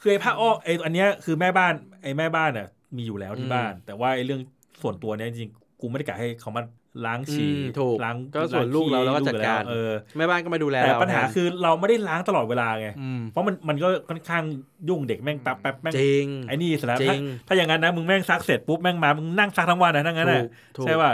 [0.00, 4.40] คือไอ้ผ้าอ้อมไอ้อันเนี้ยคือแม่บ้านไอ้แม่บ้านอะมีอยู่แล้วที่อืมบ้าน แต่ว่าไอ้เรื่อง
[4.82, 6.62] ส่วนตัวเนี้ยจริงๆกูไม่ได้กะให้เขามา
[7.06, 14.42] ล้างฉี่อืมถูกล้างก็ส่วนลูกเราแล้วก็ขี้จัดการเออแม่บ้านก็มาดูแลแต่เราปัญหาแทนคือเราไม่ได้ล้างตลอดเวลาไงอืมเพราะมันมันก็ค่อนข้าง
[14.88, 21.12] ยุ่งเด็กแม่งแป๊บแป๊บแม่งจริงไอ้นี่เสร็จแล้วจริถ้างถ้าอย่างนั้นนะมึงแม่งซักเสร็จปุ๊บแม่งมามึงนั่งซักทั้งวันนะทั้งนั้นถูน่ะกถูกใช่ป่ะ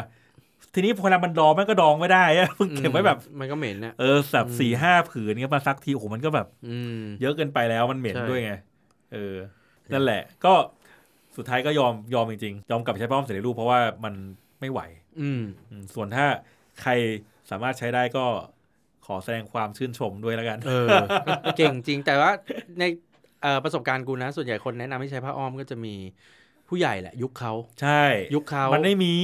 [0.75, 8.53] ทีนี้พอเวลามันดองแม่งก็ดองไม่ได้อะมึงเก็บไว้แบบ มันก็เหม็นน่ะเออแบบอืมสี่ห้าผืนเงี้ยมาซักทีโอ้โหมันก็แบบอืมเยอะเกินไปแล้วมันเหม็นใช่ด้วยไง
[9.13, 9.37] เออ
[9.93, 10.53] นั่นแหละ ก็
[11.37, 14.15] สุดท้ายก็ยอมยอมจริงๆ ยอมกลับไปใช้ผ้าอ้อมสำเร็จรูปเพราะว่ามัน
[14.61, 14.81] ไม่ไหว
[15.21, 16.27] อืมอืมส่วนถ้า
[16.83, 16.91] ใคร
[17.51, 18.25] สามารถใช้ได้ก็
[19.07, 20.89] ขอแสดงความชื่นชมด้วยแล้วกัน เออ
[21.57, 22.31] เก่งจริงแต่ว่า
[22.79, 22.85] ใน
[23.43, 25.95] เอ่อประสบการณ์กูนะ ส่วนใหญ่คนแนะนำให้ใช้ผ้าอ้อมก็จะมี
[26.69, 28.03] ผู้ใหญ่แหละ ยุคเขาใช่
[28.35, 29.15] ยุคเขามันไม่มี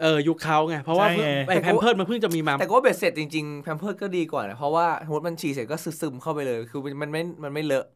[0.00, 7.86] เออยุคเขาไงเพราะว่าใช่ไงไอ้แพมเพิร์ดมันเพิ่งจะมีมาแต่ก็ว่าเบ็ดเสร็จจริงๆแพมเพิร์ดก็ดีกว่านะเพราะว่าสมมติมันฉี่เสร็จก็ซึมๆเข้าไปเลย คือมันไม่มันไม่เลอะ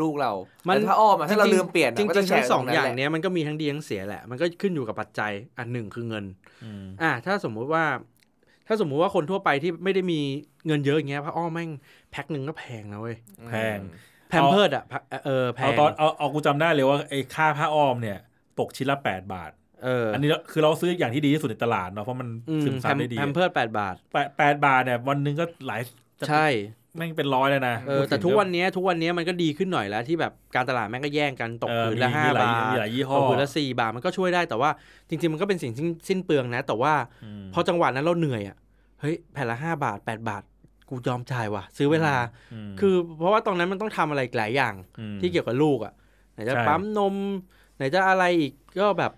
[0.00, 0.32] ลูกเรา
[0.68, 6.24] มัมันถ้าอ้อมอะถ้าเราลืมเปลี่ยนอะจริงก็ๆจะทั้งสองแฉะอย่างตรนั้นแหละเนี้ยมันก็มีทั้งดีทั้งเสียแหละ มันก็ขึ้นอยู่กับปัจจัยอันหนึ่งคือเงิน
[6.64, 7.84] อืมอะถ้าสมมุติว่า
[8.66, 10.20] ถ้าสมมุติว่าคนทั่วไปที่ไม่ได้มี
[10.66, 11.70] เงินเยอะอย่างเงี้ยผ้าอ้อมแม่ง
[12.10, 13.16] แพ็คหนึ่งก็แพงนะเว้ย
[13.48, 13.78] แพง
[14.28, 14.84] แพมเพิร์สอะ
[15.26, 18.18] เออแพเอางตอนเอาเอากูจำได้เลยว่าไอ้ค่าผ้าอ้อมเนี่ย
[18.58, 19.50] ตกชิ้นละแปดบาท
[19.84, 25.80] เอออันนี้คือเราซื้ออย่างที่ดีที่สุดในตลาดเนาะเพราะมันอืมซึมซับได้ดีแพมเพิร์สแปดบาทแปดแปดบาทเนี่ยวันหนึ่งก็หลาย
[26.18, 26.46] จะใช่
[26.96, 34.70] แม่งเป็นร้อยเลยนะเออแต่ทุกวันเนี้ยทุกวันเนี้ยมันก็ดีขึ้นหน่อยแล้วที่แบบการตลาดแม่งก็แย่งกันตกเออผืนมีละห้ามีหลายบาทมีหลายยี่ห้อตกผืนละสี่บาทมันก็ช่วยได้แต่ว่า
[35.08, 38.56] จริง ๆ มันก็เป็นสิ่งที่สิ้นเปลืองนะ แต่ว่าพอจังหวะนั้นเราเหนื่อยอะ
[39.00, 40.42] เฮ้ยแผ่นละห้าบาทแปดบาท
[40.88, 42.14] กูยอมจ่ายว่ะ ซื้อเวลา
[42.68, 44.74] มคือเพราะว่าตรงนั้นมันต้องทำอะไรอีกหลายอย่าง
[45.14, 45.92] มที่เกี่ยวกับลูกอะ
[46.32, 47.14] ไหนจะใช่ปั๊มนม
[47.76, 49.12] ไหนจะอะไรอีกก็แบบ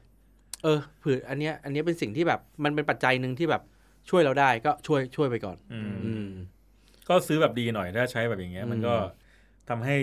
[0.63, 3.63] เออผืนอันเนี้ยอันเนี้ยเป็นสิ่งที่แบบมันเป็นปัจจัยหนึ่งที่แบบ
[4.11, 6.29] ช่วยเราได้ก็ช่วยช่วยไปก่อน อืมอืม
[7.09, 8.91] ก็ซื้อแบบดีหน่อยถ้าใช้แบบอย่างเงี้ยอืมมันก็
[9.69, 9.97] ทำให้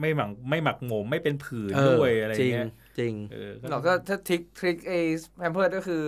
[0.00, 2.66] ไม่หมักไม่หมักหมมไม่เป็นผื่นเออด้วยอะไรอจริย่างงเงี้ย
[2.98, 4.98] จริงเออเราก็ถ้าทริคทริคไอ้
[5.38, 6.02] แพมเพิร์ดก็คือ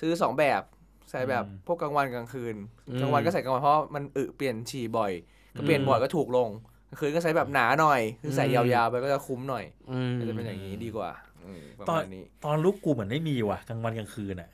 [0.00, 0.62] ซื้อสองแบบ
[1.10, 2.54] ใส่แบบอืมพวกกลางวันกลางคืน
[2.88, 5.12] อืมกลางวันก็ใส่กลางวันเพราะมันอึเปลี่ยนฉี่บ่อย
[5.56, 6.50] ก็เปลี่ยนบ่อยก็ถูกลง
[6.88, 11.10] กลางคืนก็ใช้แบบหนาหน่อยคือใส่อืยมาวๆไปก็จะคุ้มหน่อยอืมก็จะเป็นอย่างนี้ดีกว่า
[11.46, 14.48] อืมประตอนมาณนี้ตอนลูกกูเหมือนไม่มีว่ะกลางวันกลางคืนอะ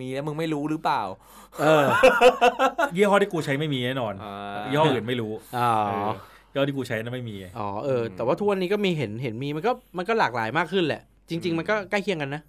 [0.00, 1.02] มีแล้วมึงไม่รู้หรือเปล่า
[1.60, 1.84] เออ
[2.96, 6.08] ยี่ห้อที่กูใช้ไม่มีแน่นอนอ่ายี่ห้ออื่นไม่รู้อ๋อเออ
[6.52, 12.42] ยี่ห้อที่กูใช้นั้นไม่มีอ๋อเออ แต่ว่าทุกวันนี้ก็มีเห็นเห็นมีมันก็มันก็หลากหลายมากขึ้นแหละ จริง ๆ มันก็ใกล้เคียงกันนะ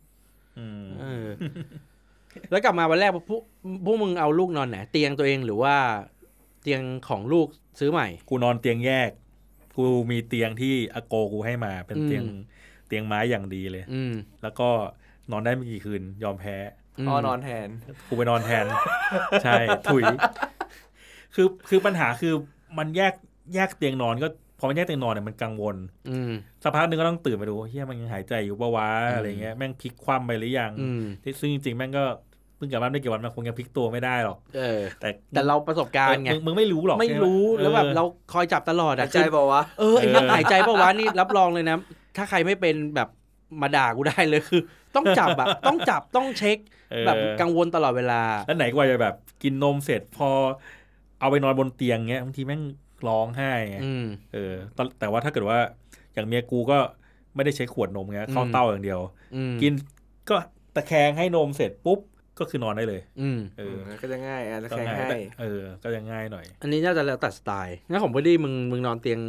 [0.57, 1.27] อืมเออ
[2.51, 3.41] แล้วกลับมาวันแรกพวก
[3.85, 5.75] พวกมึงเอาลูกนอนไหนเตียงตัวเองหรือว่า
[6.61, 7.47] เตียงของลูก
[7.79, 9.09] ซื้อใหม่ กูนอนเตียงแยก
[9.77, 12.41] กูมีเตียงที่อาโกกูให้มาเป็นเตียงอืม
[12.87, 14.69] เตียงไม้อย่างดีเลยอืมแล้วก็
[15.31, 16.55] นอนได้ไม่กี่คืน ยอมแพ้
[17.07, 17.67] พ่อนอนแทน
[18.07, 18.65] กูไปนอนแทน
[19.43, 19.55] ใช่
[19.85, 20.03] ถุย
[21.35, 22.33] คือคือปัญหาคือ
[22.77, 23.13] มันแยก
[23.53, 24.27] แยกเตียงนอนก็
[24.59, 25.75] พอมันแยกเตียงนอนเนี่ยมันกังวล
[26.09, 26.31] อืม
[26.63, 32.03] สักพักหนึ่งก็ต้องตื่นมาดูเฮียมันยังหายใจอยู่ปะวะอืมอะไรเงี้ยแม่งพลิกคว่ำไปหรือยังอืมที่ซึ่งจริงๆแม่งก็
[32.55, 38.03] เพิ่งกลับบ้านได้กี่วันมันคงยังพลิกตัวไม่ได้หรอกเออแต่แต่เราประสบการณ์ไงมึงมึงไม่รู้หรอกไม่รู้ใช่หแล้วแบบออเรา
[38.33, 41.77] คอยจับตลอดหาอะยใจบอกว่าวะเออไอ้เรื่องเออหายใจปะวะนี่รับรองเลยนะ
[42.17, 43.09] ถ้าใครไม่เป็นแบบ
[43.61, 44.61] มาด่ากูได้เลยคือ
[44.95, 46.57] ต้องจับอะต้องจับต้องเช็ค
[46.91, 50.29] เออแบบกังวลตลอดเวลา แล้วไหนกว่าจะแบบกินนมเสร็จพอ
[51.19, 52.61] เอาไปนอนบนเตียงเงี้ยบางทีแม่ง
[53.07, 55.59] ร้องไห้ไงอืมเออตอนแต่ว่าถ้าเกิดว่า
[56.13, 56.77] อย่างเมียกูก็
[57.35, 58.99] ไม่ได้ใช้ขวดนมเงี้ยเข้าอืมเต้าอย่างเดียว
[59.35, 59.73] อืมกิน
[60.29, 60.35] ก็
[60.75, 61.99] ตะแคงให้นมเสร็จปุ๊บ
[62.39, 69.19] ก็คือนอนได้เลย อืมเออ ก็จะง่ายอะจะก็แข่งง่ายให้แต่เออ ก็จะง่ายหน่อย อันนี้น่าจะแล้วแต่สไตล์งั้นของพอดีมึงมึงนอนเตียง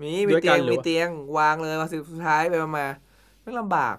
[0.00, 2.86] มีด้มีวยเตีกัยนงหรือมีเตียงวางเลยมาสุดท้ายไปมา
[3.50, 3.96] ไม่ลำบาก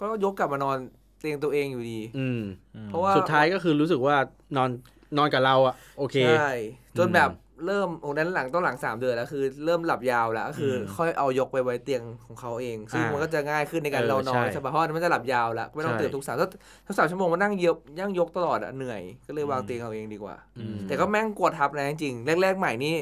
[0.00, 0.76] ก็ยกกลับมานอน
[1.20, 2.42] เตียงตัวเองอยู่ดี อืม
[2.86, 4.16] เพราะว่าสุดท้ายก็คือรู้สึกว่า
[4.56, 4.70] นอน
[5.18, 6.50] นอนกับเราอะโอเคใช่
[6.98, 7.30] จนแบบ
[7.66, 16.48] เริ่มโอ้นั้นหลังต้องหลังสามเดือนแล้วคือ เริ่มหลับยาวแล้วก็คืออมค่อยเอายกไปไว้เตียงของเขาเอง ซึ่งอ่ามัมันก็จะง่ายขึ้นในการเออเรานอนใช่ใช่ปะเพราะมันจะหลับยาวแล้วไม่ต้องใช่ตื่นทุกสามถ้า
[16.86, 22.96] ถ้าสามชั่วโมงมานั่งเยบย่างยกตลอดอะเหนื่อยก็เลยวางเตียงเอาเองดีกว่าอืมแต่ก็แม่งกลัวทับนะจริงๆแรก ๆ ใหม่นี่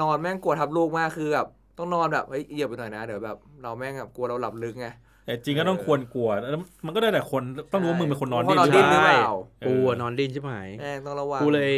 [0.00, 1.46] นอนแม่งกลัวทับลูกมากคือแบบ
[1.78, 4.86] ต้องนอนแบบเฮ้ยเหยียบไปหน่อยนะเดี๋ยวแบบเราแม่งแบบกลัวเราหลับลึกไง
[5.24, 11.72] แต่จริงก็ต้องควรกลัวแล้วมันก็ได้แต่คนต้องรู้ว่ามึงเป็นคนนอนเพราะนอนดิ้ดิ้นนหรือเปใช่ล่าเออกูอะนอนดิ้นใช่ไหมแม่งต้องระวังกูเลย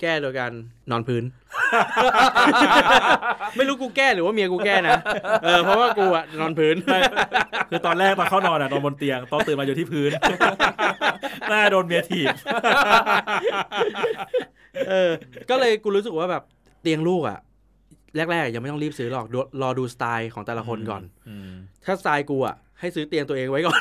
[0.00, 0.52] แก้โดยการ
[0.90, 1.24] นอนพื้น
[3.56, 4.98] ไม่รู้กูแก้หรือว่าเมียกูแก้นะ
[5.44, 7.00] เออเพราะว่ากูอะนอนพื้นไม่
[7.70, 10.10] คือตอนแรกตอนเข้านอนอะนอนบนเตียงตอนตื่นมาอยู่ที่พื้น
[11.48, 12.34] หน้าโดนเมียถีบ
[14.88, 15.10] เออ
[15.50, 16.42] ก็เลยกูรู้สึกว่าแบบ
[16.82, 17.38] เตียงลูกอะ
[18.16, 21.50] แรกๆยังไม่ต้องรีบซื้อหรอกดูรอดูสไตล์ของแต่ละคนก่อนอืม
[21.84, 23.80] ถ้าสไตล์กูอะ ให้ซื้อเตียงตัวเองไว้ก่อน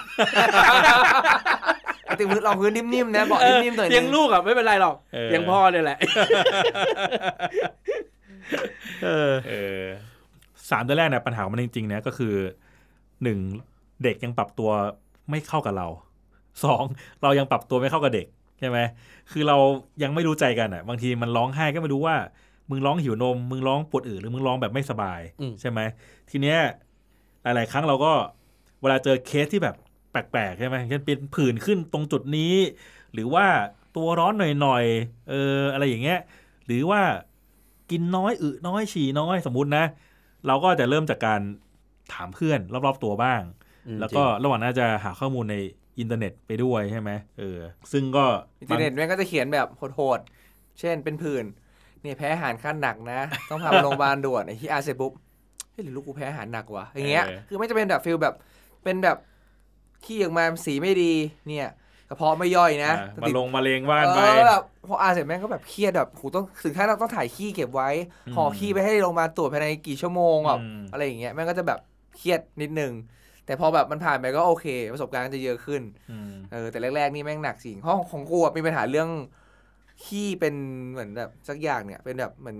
[2.05, 5.97] เอาติพื้นรองพื้นนิ่มๆนะเบอกนิ่มๆหน่อยเตียงนึลูกอะไม่เป็นไรหรอกเออเตียงพ่อเนี่ยแหละ
[9.03, 9.83] เออเออ
[10.69, 12.33] สามเดือนแรกเนี่ยปัญหาของมันจริงๆเนี่ยก็คือ
[13.23, 13.39] หนึ่ง
[14.03, 14.69] เด็กยังปรับตัว
[15.29, 15.87] ไม่เข้ากับเรา
[16.63, 16.83] สอง
[17.23, 18.27] เรายังปรับตัวไม่เข้ากับเด็ก
[18.59, 18.77] ใช่ไหม
[19.31, 19.57] คือเรา
[20.03, 22.15] ยังไม่รู้ใจกันอะ บางทีมันร้องไห้ก็ไม่รู้ว่า
[22.69, 25.79] มึงร้องหิวนม มึงร้องปวดอืดหรือมึงร้องแบบไม่สบายอืมใช่ไหม
[26.29, 26.57] ทีเนี้ย
[27.43, 29.75] หลาย ๆ ครั้งเราก็เวลาเจอเคสที่แบบ
[30.11, 32.53] แปลกๆใช่ไหมเช่นเป็นผื่นขึ้นตรงจุดนี้
[33.13, 33.45] หรือว่า
[33.95, 36.19] ตัวร้อนหน่อยๆเอออะไรอย่างเงี้ย
[36.65, 37.01] หรือว่า
[37.91, 39.85] กินน้อยอึน้อยฉี่น้อยสมมุตินะ
[40.47, 41.41] เราก็จะเริ่มจากการ
[42.13, 43.41] ถามเพื่อนรอบๆตัวบ้าง
[43.87, 45.55] อืมแล้วก็ระหว่างนั้นจะหาข้อมูลใน
[45.99, 47.59] อินเทอร์เน็ตไปด้วยใช่ไหมเออ
[47.91, 48.25] ซึ่งก็
[48.61, 51.45] อินเทอร์เน็ตแม่งก็จะเขียนแบบโหดๆ เช่นเป็นผื่น
[52.01, 53.19] เนี่ยแพ้อาหารขั้นหนักนะ
[53.49, 55.11] ต้องพาไปโรงพยาบาลด่วนไอ้ที่อ่านเสร็จปุ๊บ
[55.71, 58.35] เฮ้ยหรือลูกกูแพ้อาหารหนักวะอย่างเงี้ยคือไม่จะเป็นแบบ feel แบบ
[58.87, 59.17] เป็นแบบ
[60.05, 61.13] ขี้ออกมาสีไม่ดี
[61.47, 61.71] เนี่ย
[62.09, 67.89] กระเพาะไม่ย่อยนะอะมาลงมาเลงว่านเอไปอแบบพออ่านเสร็จแม่งก็แบบเครียดแบบหูต้องถึงขั้นเราต้องถ่ายขี้เก็บไว้
[68.27, 71.79] อืมห่อขี้ไปให้โรงพยาบาลตรวจภายในกี่ชั่วโมงแบบอืมอะไรอย่างเงี้ยแม่งก็จะแบบ
[72.17, 72.93] เครียดนิดนึง
[73.45, 79.09] แต่พอแบบมันผ่านไปก็โอเค ประสบการณ์ก็จะเยอะขึ้นอืมเออแต่แรกๆนี่แม่งหนักจริงห้องของกูอะมีปัญหาเรื่อง
[80.03, 80.55] ขี้เป็น
[80.91, 82.59] เหมือนแบบสักอย่างเนี่ยเป็นแบบเหมือน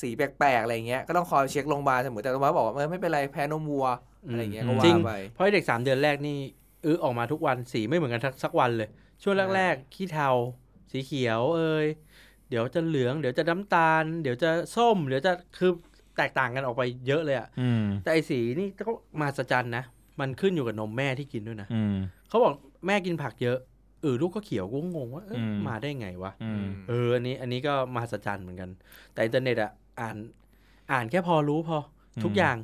[0.00, 3.86] สีแปลกๆอะไรเงี้ยก็ต้องคอยเช็คโรงพยาบาลเสมอแต่โรงพยาบาลบอกว่าเออไม่เป็นไรแพ้นมวัว
[4.28, 6.38] อะไรเงี้ยก็จริว่างไปเพราะไอ้เด็กสามเดือนแรกนี่
[6.84, 8.88] อื้อออกมาทุกวันสีไม่เหมือนกันทักสักวันเลย
[9.22, 10.30] ช่วงแรกๆขี้เทา
[10.92, 11.86] สีเขียว เอ้ย
[12.48, 15.70] เดี๋ยวจะเหลือง เดี๋ยวจะน้ำตาล เดี๋ยวจะส้ม เดี๋ยวจะคือ
[16.16, 18.84] แตกต่างกันออกไปเยอะเลยอะอืมแต่ไอสีนี่ก็
[19.20, 19.84] มาสจันนะ
[20.20, 21.96] มันขึ้นอยู่กับนมแม่ที่กินด้วยนะอืม
[22.28, 22.52] เขาบอก
[22.86, 23.58] แม่กินผักเยอะ
[24.00, 28.70] เออลูกก็เขียวกูก็งงว่าเอ้ยอืมมาได้ไงวะอืมเอออันนี้อันนี้ก็มหัศจรรย์เหมือนกัน
[29.12, 30.16] แต่อินเทอร์เน็ตอะอ่าน
[30.92, 31.78] อ่านแค่พอรู้พอ
[32.24, 32.56] ทุกอย่าง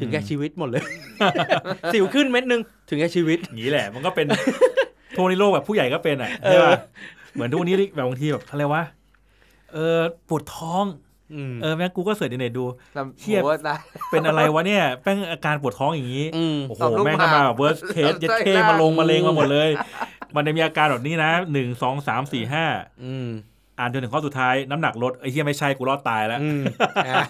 [0.00, 0.82] ถึงแก่อืมชีวิตหมดเลย
[1.92, 4.26] สิวขึ้นเม็ดนึงถึงแก่ชีวิตอย่างนี้แหละ มันก็เป็น
[5.14, 6.72] โทนี่โลกแบบผู้ใหญ่ก็เป็นอะเอใช่อป่ะ
[7.32, 8.82] เหมือนทุกวันนี้แบบบางทีแบบอะไรวะ
[9.72, 10.84] เออปวดท้อง
[11.34, 12.64] อืมเออแม่งกูก็ search ในเน็ตดู
[12.96, 13.78] ลำเทียบโหตาย
[14.10, 19.70] เป็นอะไรวะเนี่ยแป้งอาการปวดท้องอย่างนี้อืมโอ้โหตอบลูกแม่งก็มาหมากแบบ worst case ใช่ยัดเท่ได้มาลงมาเลงมาหมดเลย
[20.34, 22.64] มันจะมีอาการแบบนี้นะหนึ่งสองสามสี่ห้า
[23.80, 26.62] อืมอ่านจนถึงข้อสุดท้ายน้ำหนักลดไอ้เหี้ยไม่ใช่กูรอดตายแล้วอืม
[27.06, 27.24] อะ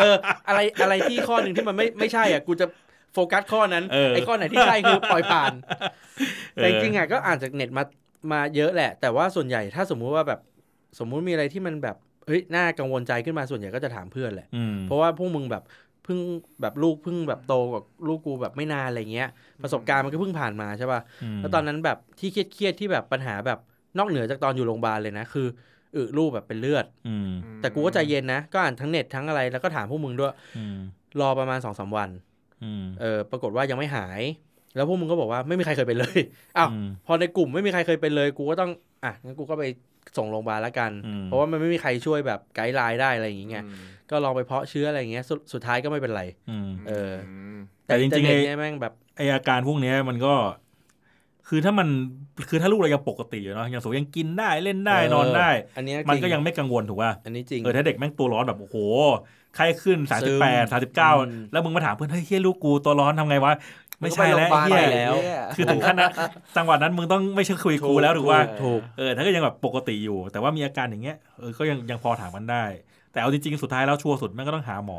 [0.00, 0.14] เออ
[0.48, 2.66] อะไรอะไรที่ข้อหนึ่งที่มันไม่ไม่ใช่อะกูจะ
[3.14, 5.52] โฟกัสข้อนั้นเออไอ้ข้อไหนที่ใช่คือปล่อยผ่าน
[6.56, 7.84] เออแต่จริงๆอะก็อ่านจากเน็ตมา
[8.32, 10.40] มาเยอะแหละ แต่ว่าส่วนใหญ่ถ้าสมมุติว่าแบบ
[10.98, 15.62] สมมุติมีอะไรที่มันแบบเฮ้ยน่ากังวลใจขึ้นมาส่วนใหญ่ก็จะถามเพื่อนแหละอืมเพราะว่าพวกมึงแบบ
[16.04, 16.18] เพิ่ง
[16.60, 19.28] แบบลูกเพิ่งแบบโตกว่าลูกกูแบบไม่นานอะไรเงี้ย
[19.62, 21.00] ประสบการณ์มันก็เพิ่งผ่านมาใช่ป่ะ
[21.36, 23.58] มแล้วตอนนั้นแบบที่เครียดๆที่แบบปัญหาแบบ
[23.98, 25.46] นอกเหนือจากตอนอยู่โรงพยาบาลเลยนะคือ
[25.96, 27.30] อึลูกแบบเป็นเลือดอืม
[27.60, 30.78] แต่กูก็ใจเย็นนะ ก็อ่านทั้งเน็ตทั้งอะไรแล้วก็ถามพวกมึงด้วยอืม
[31.20, 32.10] รอประมาณสองสามวัน
[32.64, 34.22] อืมเออ ปรากฏว่ายังไม่หาย
[34.76, 36.18] แล้วพวกมึงก็บอกว่าไม่มีใครเคยเป็นเลย
[36.56, 38.70] อ้าวมพอในกลุ่มไม่มีใครเคยเป็นเลย กูก็ต้อง
[39.04, 39.64] อะงั้นกูก็ไป
[40.18, 43.76] ส่งโรงพยาบาลแล้วกันอืมเพราะว่ามันไม่มีใครช่วยแบบไกด์ไลน์ได้อะไรอย่างเงี้ยอืม
[44.10, 47.12] ก็ลองไปเพาะเชื้ออะไรอย่างเงี้ยสุดสุดท้ายก็ไม่เป็นไรอืมเออ
[47.56, 50.34] มแต่จริงๆอินเทอร์เน็ตไอ้เนี่ยแม่งแบบไออาการพวกเนี้ยมันก็
[51.48, 51.88] คือถ้ามัน
[52.48, 58.76] คือถ้าลูกเรายังปกติอยู่เนาะยังสูงยังกินได้เล่นได้เออนอนได้ อันเนี้ยมันจริก็ยังไม่กังวลถูกป่ะอันนี้จริงเออถ้าเด็กแม่งตัวร้อนแบบโอ้โห
[59.56, 63.52] ไข้ขึ้นสามซึสิบมแปดสามสิบเก้าอืมแล้วมึงมาถามเพื่อนเฮ้ยเฮียลูกกูตัวร้อนทำไงวะ
[64.00, 66.12] ไม่ใช่ก็แล้วปโรงพยาบาเฮียไปแล้วเนี่ยคือถึงขั้นนั้น
[66.56, 72.64] จังหวะนั้นมึงต้องไม่ใช่คุยกูแล้วถูกป่ะถูกเออถ้าก็ยังแบบปกติอยู่ แต่ว่ามีอาการอย่างเงี้ยเออก็ยังยังพอถามกันได้
[73.12, 74.98] แต่เอาจริงๆสุดท้ายแล้วชัวร์สุดแม่งก็ต้องหาหมอ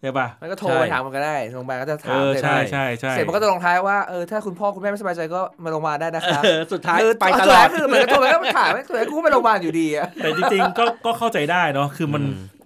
[0.00, 12.60] ใช่ป่ะมันก็โทรใช่ไปถามมันก็ได้โรงพยาบาลก็จะเอถามอเสร็จใช่ใช่ใช่เสร็จมันก็จะลงท้ายว่าเออถ้าคุณพ่อคุณแม่ไม่สบายใจก็มาโรงพยาบาลได้นะครับเออสุดท้ายคือไปตสุดลอท้ายดคือเหมือนกับโทรไปก็ถามไม่สุดท้ายกูก็ไปโรงพยาบาลอยู่ดีอะแต่จริงๆก็ก็เข้าใจได้เนาะคือมันอืม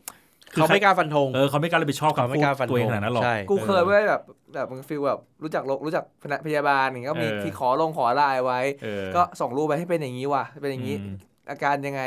[0.55, 4.23] คือเขาไม่กล้าฟันธงเออเขาไม่กล้ารับผิดชอบเขาคำไม่พูดกล้าฟันธตัวเองงขนาดนั้นหรอกใช่กูเคยไว้แบบ
[4.55, 6.05] แบบมึงฟีลแบบรู้จักโรครู้จัก
[6.47, 11.15] พยาบาลอย่างเงี้ยก็มีเออที่ขอลงขอไลน์ไว้เออก็ส่งรูปไปให้เป็นอย่างนี้ว่ะเป็นอย่างนี้ม
[11.51, 12.03] อาการยังไง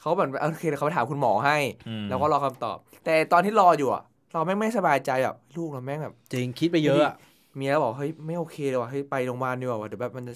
[0.00, 1.56] เขาแบบโอเคเดี๋ยวเขาไปถามคุณหมอให้
[1.88, 7.14] อืมแล้วก็รอคำตอบ แต่ตอนที่รออยู่อะ เราแม่งไม่สบายใจแบบลูกเราแม่งแบบจริงคิดไปเยอะอะ
[7.56, 10.34] เมียบอกเฮ้ยไม่โอเคเลยว่ะเฮ้ยไปโรงพยาบาลดีกว่าว่ะเดี๋ยวแบบมันจะ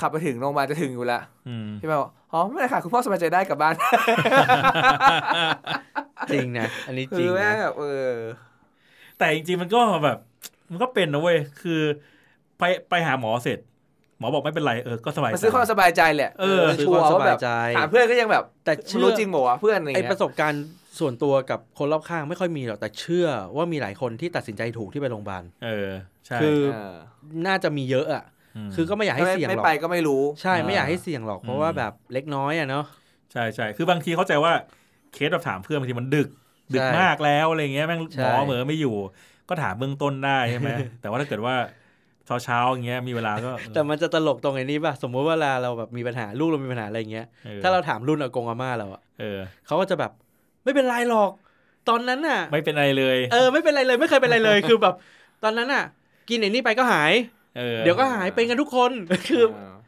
[0.00, 3.74] ขับไปถึงโรงพยาบาลจะถึงอยู่แล้วอืมพี่แม่บอกอ๋อไม่เป็นไรค่ะคุณพ่อสบายใจได้กลับบ้าน
[6.32, 8.12] จริงนะอันนี้จคืริงอแม่งนะแบบเออ
[9.18, 10.18] แต่จริงๆมันก็แบบ
[10.70, 11.80] มันก็เป็นนะเว้ยคือ
[12.58, 13.58] ไปไปหาหมอเสร็จ
[14.18, 20.64] หมอบอกไม่เป็นไรเออก็สบายมันใจซื้อความสบายใจแหละเออซื้อชัคววามร์สว่าบาแบยบใจถามเพื่อนก็ยังแบบ แต่มันเชื่อรู้จริงบอกว่าเพื่อนอะไรไอเงี้ประยสบการณ์
[20.98, 23.26] ส่วนตัวกับคนรอบข้างไม่ค่อยมีหรอกแต่เชื่อ
[23.56, 25.88] ว่ามีหลายคนที่ตัดสินใจถูกที่ไปโรงพยาบาลเออ
[26.26, 26.94] ใช่คือเออ
[27.46, 28.24] น่าจะมีเยอะอะ
[28.68, 32.84] มคือก็ไม่อยากให้ไม่เสี่ยงไม่หรอกไปก็ไม่รู้ ใช่อ่าไม่อยากให้เสี่ยงหรอกเพราะอืมว่าแบบเล็กน้อยอะเนาะ
[33.32, 34.52] ใช่ใช่คือบางทีเข้าใจว่า
[35.12, 36.28] เคสเราถามเพื่อนบางทีมันดึก
[36.74, 38.94] ดึกใช่มากแล้วอะไรเงี้ยแม่งใช่ หมอเหมือไม่อยู่
[39.48, 40.68] ก็ถามเบื้องต้นได้ใช่ไหม
[41.00, 41.54] แต่ว่าถ้าเกิดว่า
[42.26, 50.12] เช้าเช้าๆอย่างเงี้ยมีเวลาก็แต่มันจะตลกตรงไอ้นี้ป่ะสมมติว่าเวลาเราแบบมีปัญหาลูกเรามีปัญหาอะไรอย่างเงี้ย ออถ้าเราถามรุ่นอากงอาม่าเราอะเออ เขาก็จะแบบ
[50.64, 51.30] ไม่เป็นไรหรอก
[51.88, 54.94] ตอนนั้นน่ะ ไม่เป็นไรเลย เออไม่เป็นไรเลยไม่เคยเป็นไรเลย คือแบบ
[55.44, 55.84] ตอนนั้นน่ะ
[56.28, 57.12] กินไอ้นี่ไปก็หาย
[57.56, 58.92] เออเดี๋ยวก็หายเป็นกันทุกคน
[59.28, 59.44] คือ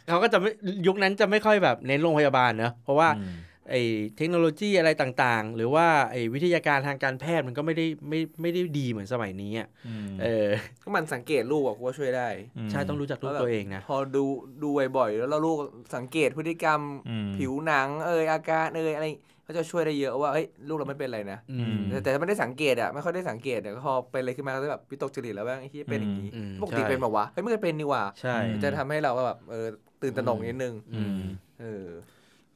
[0.09, 0.51] เขาก็จะไม่
[0.87, 3.35] ยุคนั้นจะไม่ค่อยแบบเน้นโรงพยาบาลเนอะเพราะว่าอืม
[3.71, 3.83] ไอ้
[4.17, 10.49] เทคโนโลยีอะไรต่างๆ หรือว่าไอ้วิทยาการทางการแพทย์มันก็ไม่ได้ไม่ไม่ได้ดีเหมือนสมัยนี้อะอืมเออ
[10.83, 12.29] ก็มันสังเกตลูกอะกูว่าช่วยได้
[12.71, 14.25] ใช่ต้องรู้จักลูกตัวเองนะ พอดู
[14.63, 15.59] ดูบ่อยๆแล้วเราลูก
[15.97, 19.07] สังเกตพฤติกรรมอืมผิวหนังเอยอาการเอยอะไร
[19.47, 29.67] เขาจะช่วยได้เยอะว่าเฮ้ยลูกเราไม่เป็นอะไรนะอืมแต่แต่ถ้าไม่ได้สังเกตอะไม่ค่อยได้สังเกตอะก็พอเป็นอะไรขึ้นมาก็จะแบบวิตกจริตแล้วว่าไอ้ที่เป็นอย่างนี้อืมปกติใช่เป็นแบบวะเฮ้ยไม่เคยเป็นนี่หว่าใช่อืมจะทำให้เราก็แบบเออ
[30.03, 31.19] ตื่นตระหนกนิดนึงอืม
[31.61, 31.87] เออ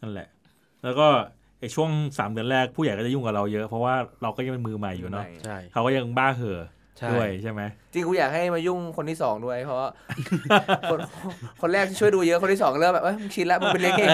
[0.00, 0.28] นั่นแหละ
[0.84, 1.06] แล้วก็
[1.60, 6.79] ไอช่วงสามเดือนแรกผู้ใหญ่ก็จะยุ่งกับเราเยอะเพราะว่าเราก็ยังเป็นมือใหม่อยู่เนาะใช่เขาก็ยังบ้าเห่อใช่
[7.12, 7.60] ด้วยใช่ไหม
[7.92, 9.88] จริงกูอยากให้มายุ่งคนที่สองด้วย เพราะว่า
[10.90, 10.98] คน
[11.62, 14.08] คนแรกช่วยดูเยอะคนที่สองเริ่มแบบเอ้ยมึงชินแล้วมึงเป็นเลี้ยงเอง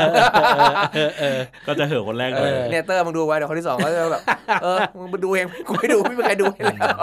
[0.95, 4.23] เออเออก็จะเห่อคนแรกเอเลยอเนี่ยเตอร์มึงดูไว้เดี๋ยวคนที่สองก็จะแบบ
[4.63, 4.79] เออ
[5.13, 6.99] มึงดูเองกูไม่ดูไม่มีใครดูให้แล้ว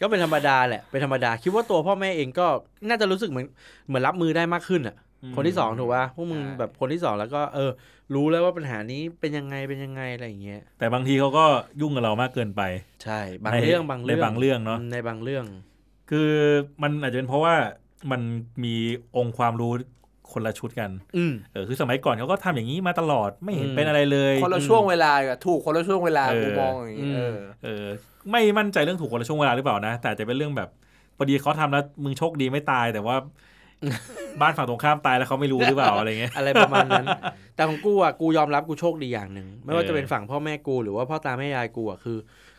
[0.00, 2.46] ก็เป็นธรรมดาแหละเป็นธรรมดาคิดว่าตัวพ่อแม่เองก็
[2.88, 3.46] น่าจะรู้สึกเหมือน
[3.88, 5.05] เหมือนรับมือได้มากขึ้นอะอืม
[5.36, 7.70] คนที่สองถูกป่ะพวกมึงแบบคนที่สองแล้วก็เออ
[8.14, 11.44] รู้แล้วว่าปัญหานี้เป็นยังไงเป็นยังไงอะไรอย่างเงี้ยแต่บางทีเขาก็
[11.80, 12.62] ยุ่งกับเรามากเกินไป
[13.04, 15.44] ใช่ บางในเรื่องบางเรื่องในบางเรื่องเนอะมในบางเรื่อง
[16.10, 16.30] คือ
[16.82, 17.54] มันอาจจะเป็นเพราะว่า
[18.10, 18.20] มัน
[18.64, 18.74] มี
[19.16, 19.72] องค์ความรู้
[20.32, 27.86] คนละชุดกันอืมเออคือสมัยก่อนเขาก็ทำอย่างนี้มาตลอดไม่เห็นอืมเป็นอะไรเลย คนละช่วงเวลาอะถูกคนละช่วงเวลาเออกูมองอย่างนี้อืมเออเออ
[28.30, 30.68] ไม่มั่นใจเรื่องถูกคนละช่วงเวลาหรือเปล่านะ แต่อาจจะเป็นเรื่องแบบ
[31.16, 33.16] พอดีเขาทำแล้วมึงโชคดีไม่ตายแต่ว่า
[34.40, 37.06] บ้านฝั่งตรงข้ามตายแล้วเขาไม่รู้หรือเปล่าอะไรเงี้ยอะไรประมาณนั้น
[37.54, 42.18] แต่ของกูอะกูยอมรับกูโชคดีอย่างหนึ่งไม่ว่าเออจะเป็นฝั่งพ่อแม่กูหรือว่าพ่อตาแม่ยายกูอะคือ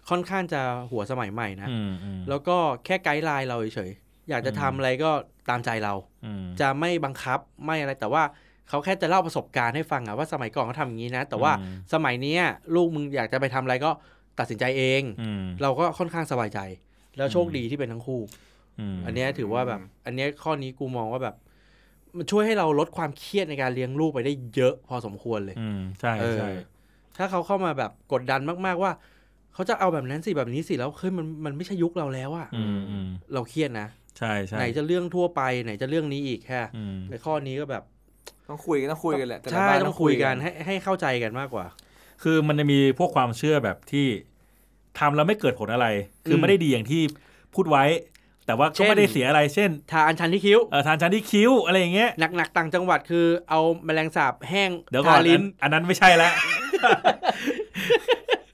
[0.10, 5.12] ค่อนข้างจะหัวสมัยใหม่นะอืมอืมแล้วก็แค่ไกด์ไลน์เราเฉยๆอยากจะทำอะไรก็
[5.50, 5.94] ตามใจเรา
[6.26, 8.24] อืมจะไม่บังคับไม่อะไรแต่ว่า
[8.70, 12.42] เขาแค่จะเล่าประสบการณ์ให้ฟังอะว่าสมัยก่อนเขาทำอย่างนี้นะ แต่ว่าอืมสมัยเนี้ย
[12.76, 13.92] ลูกมึงอยากจะไปทำอะไรก็
[14.40, 16.60] ตัดสินใจเองอืมเราก็ค่อนข้างสบายใจ
[17.18, 18.24] แล้วโชคอืมดีที่เป็นทั้งคู่ม
[19.06, 21.36] อันเนี้ยถือว่าแบบ อันเนี้ยข้อนี้กูมองว่าแบบ
[22.18, 26.50] มันช่วยให้เราลดความเครียดในการเลี้ยงลูกไปได้เยอะพอสมควรเลย อืมใช่เออใช่
[27.18, 28.92] ถ้าเขาเข้ามาแบบกดดันมากๆว่า
[29.54, 33.88] เขาจะเอาแบบนั้นสิแบบนี้สิแล้วเฮ้ยมันมันไม่ใช่ยุคเราแล้วอะอืมอืมเราเครียดนะ
[34.18, 37.84] ใช่ใช่ไหนจะเรื่องทั่วไปไหนจะเรื่องนี้อีกแค่อืมในข้อนี้ก็แบบ
[38.50, 41.66] ต้องคุยกันต้องคุยกันแหละแต่ละใช่บ้านต้องคุยกันให้ให้เข้าใจกันมากกว่า
[42.24, 44.08] คือมันจะมีพวกความเชื่อแบบที่
[45.00, 45.88] ทำแล้วไม่เกิดผลอะไร
[46.26, 47.02] คือมไม่ได้ดีอย่างที่
[47.54, 47.84] พูดไว้
[48.48, 56.32] แต่ว่าเช่ก็นไม่ได้เสียอะไรเช่น ทาอัญชันที่คิ้วเออทานชันที่คิ้วอะไรอย่างเงี้ยหนักๆต่างจังหวัดคือเอาแมลงสาบแห้งเดี๋ยวก่อทานลิ้นอันอันนั้นไม่ใช่แล้ว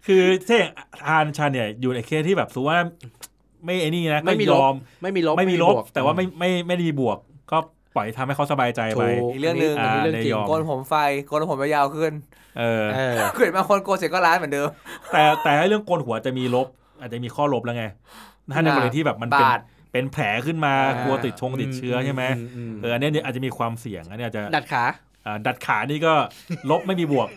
[0.08, 0.64] คือเช่น
[1.06, 2.80] ทานชันเนี่ยอยู่ในเคสที่แบบสมมุติว่า
[3.66, 7.18] ไม่ไอ้นี่นะก็ไม่มียลบอมไม่มีลบไม่มีลบวกแต่ว่าไม่ไม่ไม่ได้มีบวก
[7.52, 7.58] ก็
[7.96, 10.96] ปล่อยทำให้เขาสบายใจไปถูกอีกเรื่องหนึ่งอันนี้เรื่องจริงอ่าโกนผมไฟ
[11.28, 12.14] โกนผมยาวๆขึ้น
[12.60, 14.70] เออเออเกิดมาคนโกนเสร็จก็ร้านเหมือนเดิม
[15.12, 16.68] แต่แต่ไอ้เรื่องโกนหัวจะมีลบ
[17.00, 17.86] อาจจะมีข้อลบแล้วไง
[18.54, 19.60] ถ้าในกรณีที่แบบมันเป็นบาด
[19.94, 22.24] เป็นแผลขึ้นมาอ่ากลัวติดชงติดเชื้อใช่ไหม
[22.58, 24.84] อืมเอออันเนี้ยเนี่ยอาจจะมีความเสี่ยงอันเนี้ยอาจจะดัดขา
[25.26, 26.14] อ่าดัดขานี่ก็
[26.70, 27.30] ลบไม่มีบวก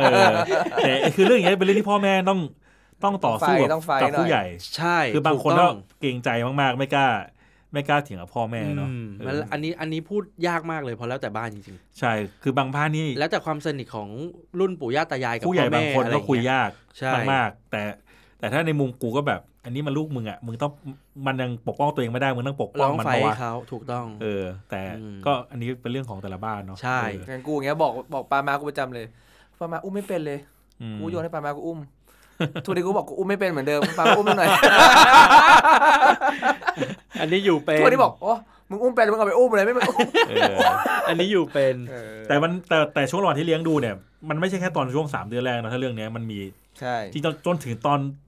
[0.00, 0.32] เออ
[0.76, 2.40] แต่ไอ้คือเรื่องอย่างเงี้ยเป็นเรื่องที่พ่อแม่ต้อง
[3.04, 4.44] ต้องต่อสู้กับต้องไฟกับหน่ผู้อยใหญ่
[4.76, 6.28] ใช่ คือบางคนถูก็ต้องเกรงใจ
[6.60, 7.06] มากๆ ไม่กล้า
[7.72, 12.12] ไม่กล้าเถียงกับพ่อแม่เนาะอืมเอมันออันนี้อันนี้พูดยากมากเลยเพราะแล้วแต่บ้านจริงใช่
[12.42, 14.08] คือบางบ้านนี่ๆแล้วแต่ความสนิทของ
[14.58, 17.82] รุ่นปู่ย่าตายายกับผู้ใหญ่พ่อแม่บางคนอะไรก็คุยอางเงี้ยากใช่มากๆแต่
[18.38, 20.72] แต่ถ้าในมุมกูก็แบบ อันนี้มันลูกมึงอะมึงต้อง
[21.26, 29.06] มันยังปกป้องตัวเองไม่ได้มึงต้องปกป้ร้ององมันไฟเพราะให้ว่าเขาถูกต้อง เออ แต่อืมก็อันนี้เป็นเรื่องของแต่ละบ้านเนาะใช่เอองั้นกูอย่างเงี้ยบอกบอกปามากูประจำเลย
[29.60, 30.38] ปามาอุ้มไม่เป็นเลย
[30.82, 31.78] อืมกูโยนให้ปามากูอุ้ม
[32.64, 34.48] ทุกทีกูบอกกูอุ้มไม่เป็นเหมือนเดิมปามาอุ้มหน่อย
[37.20, 38.32] อันนี้อยู่เป็นทุกทีบอกโอ้
[38.70, 40.56] มึงอุ้มเป็นมึงเอาไปอุ้มเลยไม่เป็นอุ้มเออ
[41.08, 41.74] อันนี้อยู่เป็น
[42.28, 43.94] แต่มันแต่แต่ช่วงระหว่างที่เลี้ยงดูเนี่ย
[44.28, 46.38] มันไม่ใช่แค่ตอนช่วงสามเดือนแรกนะถ้าเรื่องเนี้ยมันมี
[46.80, 48.27] ใช่จริงๆจนจนถึงตอนป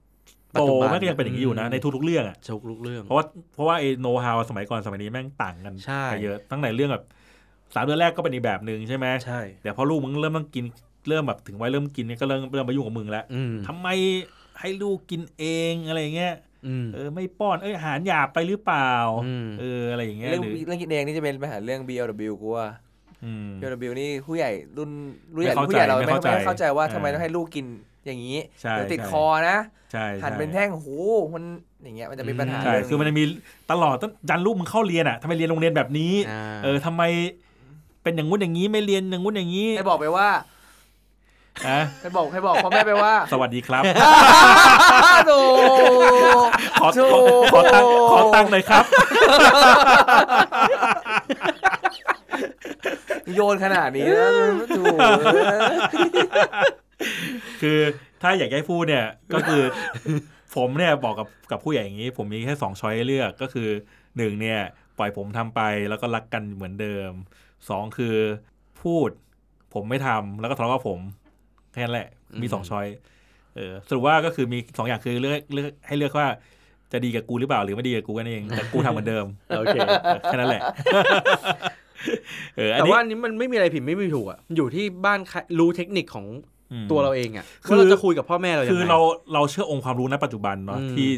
[0.53, 7.03] โตจุบันแม่งก็ยังเป็นอย่างนี้อยู่นะอืมในทุกๆเรื่องอะชกลุกเรื่อง เพราะว่าเพราะว่าไอ้โน้ตฮาวสมัยก่อนสมัยนี้แม่งต่างกันใช่ไปเยอะตั้งแต่เรื่องแบบ
[7.75, 10.65] สามเดือนแรกก็เป็นอีกแบบหนึ่งใช่ไหมใช่เดี๋ยวพอลูกมึงเริ่มต้องกิน
[11.09, 13.87] เริ่มแบบถึงวัยเริ่มกินเนี่ยก็เริ่มเริ่มมายุ่งกับมึงแล้วอืมทำไม
[14.59, 16.35] ให้ลูกกินเองอะไรเงี้ย
[16.67, 18.91] อืมเออไม่ป้อนเอ้ยอาหารหยาบไปหรือเปล่า
[19.25, 22.67] อืมเอออะไรอย่างเงี้ยเรื่องหรือเรื่องกินเองนี่จะเป็นปัญหาเรื่อง BLW กูว่า
[23.23, 24.89] อืม BLW นี่ผู้ใหญ่รุ่น
[25.35, 27.65] รุ่นใหญ่ไม่เข้าผู้ใหญ่เราใจไม่ไม่เข้าใจไม่เข้าใจว่าทำไมเออต้องให้ลูกกิน
[28.05, 29.57] อย่างนี้ใช่เดี๋ยวติดใช่คอนะ
[29.91, 30.89] ใช่หั่นใช่เป็นแท่งโห
[31.33, 31.43] มัน
[31.83, 33.23] อย่างเงี้ยมันจะมีปัญหาใช่เรื่องคือมันจะมี
[33.71, 37.03] ตลอดตั้งยันลูกมึงเข้าเรียนอะทำไมเรียนโรงเรียนแบบนี้อ่าเออทำไม
[38.03, 40.29] เป็นอย่างงู้นอย่างนี้ไม่เรียนอย่างงู้นอย่างนี้ให้บอกไปว่า
[41.69, 43.83] นะให้บอกให้บอกพ่อแม่ไปว่า สวัสดีครับ
[45.27, 45.39] โธ่
[46.81, 47.19] ขอโธ่ขอ
[47.53, 48.83] ขอตั้งขอตั้งเลยครับ
[53.35, 54.27] โยนขนาดนี้นะ
[54.69, 54.97] โถูก
[57.61, 57.79] คือ
[58.21, 59.61] ถ้าอยากให้พูดเนี่ยก็คือ
[60.55, 63.69] ผมเนี่ยบอกกับกับผู้ใหญ่อย่างนี้ ผมมีแค่สองช้อยให้เลือกก็คือ
[64.17, 64.59] หนึ่งเนี่ย
[64.97, 67.11] ปล่อยผมทำไปแล้วก็รักกันเหมือนเดิม
[67.69, 68.15] สองคือ
[68.81, 69.09] พูด
[69.73, 70.99] ผมไม่ทำแล้วก็ทะเลาะกับผม
[71.73, 72.07] แค่นั้นแหละ
[72.41, 72.87] มีสองอืมช้อย
[73.55, 76.27] เออสรุปว่าก็คือมีสองอย่างคือเลือกเลือกให้เลือกว่า
[76.91, 79.25] จะดีกับกูหรือเปล่าหรือไม่ดีกับกูกันเองแต่กูทำเหมือนเดิม
[79.57, 80.61] โอเคเออแค่นั้นแหละ
[82.57, 86.60] เอออันแต่นี้ว่าอันนี้มันไม่มีอะไรผิดไม่มีถูกอะอยู่ที่บ้านใครรู้เทคนิคของอืม
[86.91, 88.99] ตัวเราเองอะคือว่าเราจะคุยกับพ่อแม่เรายังไงคือเรา
[89.33, 91.09] เราเชื่อองค์ความรู้ณปัจจุบันเนาะอืมที่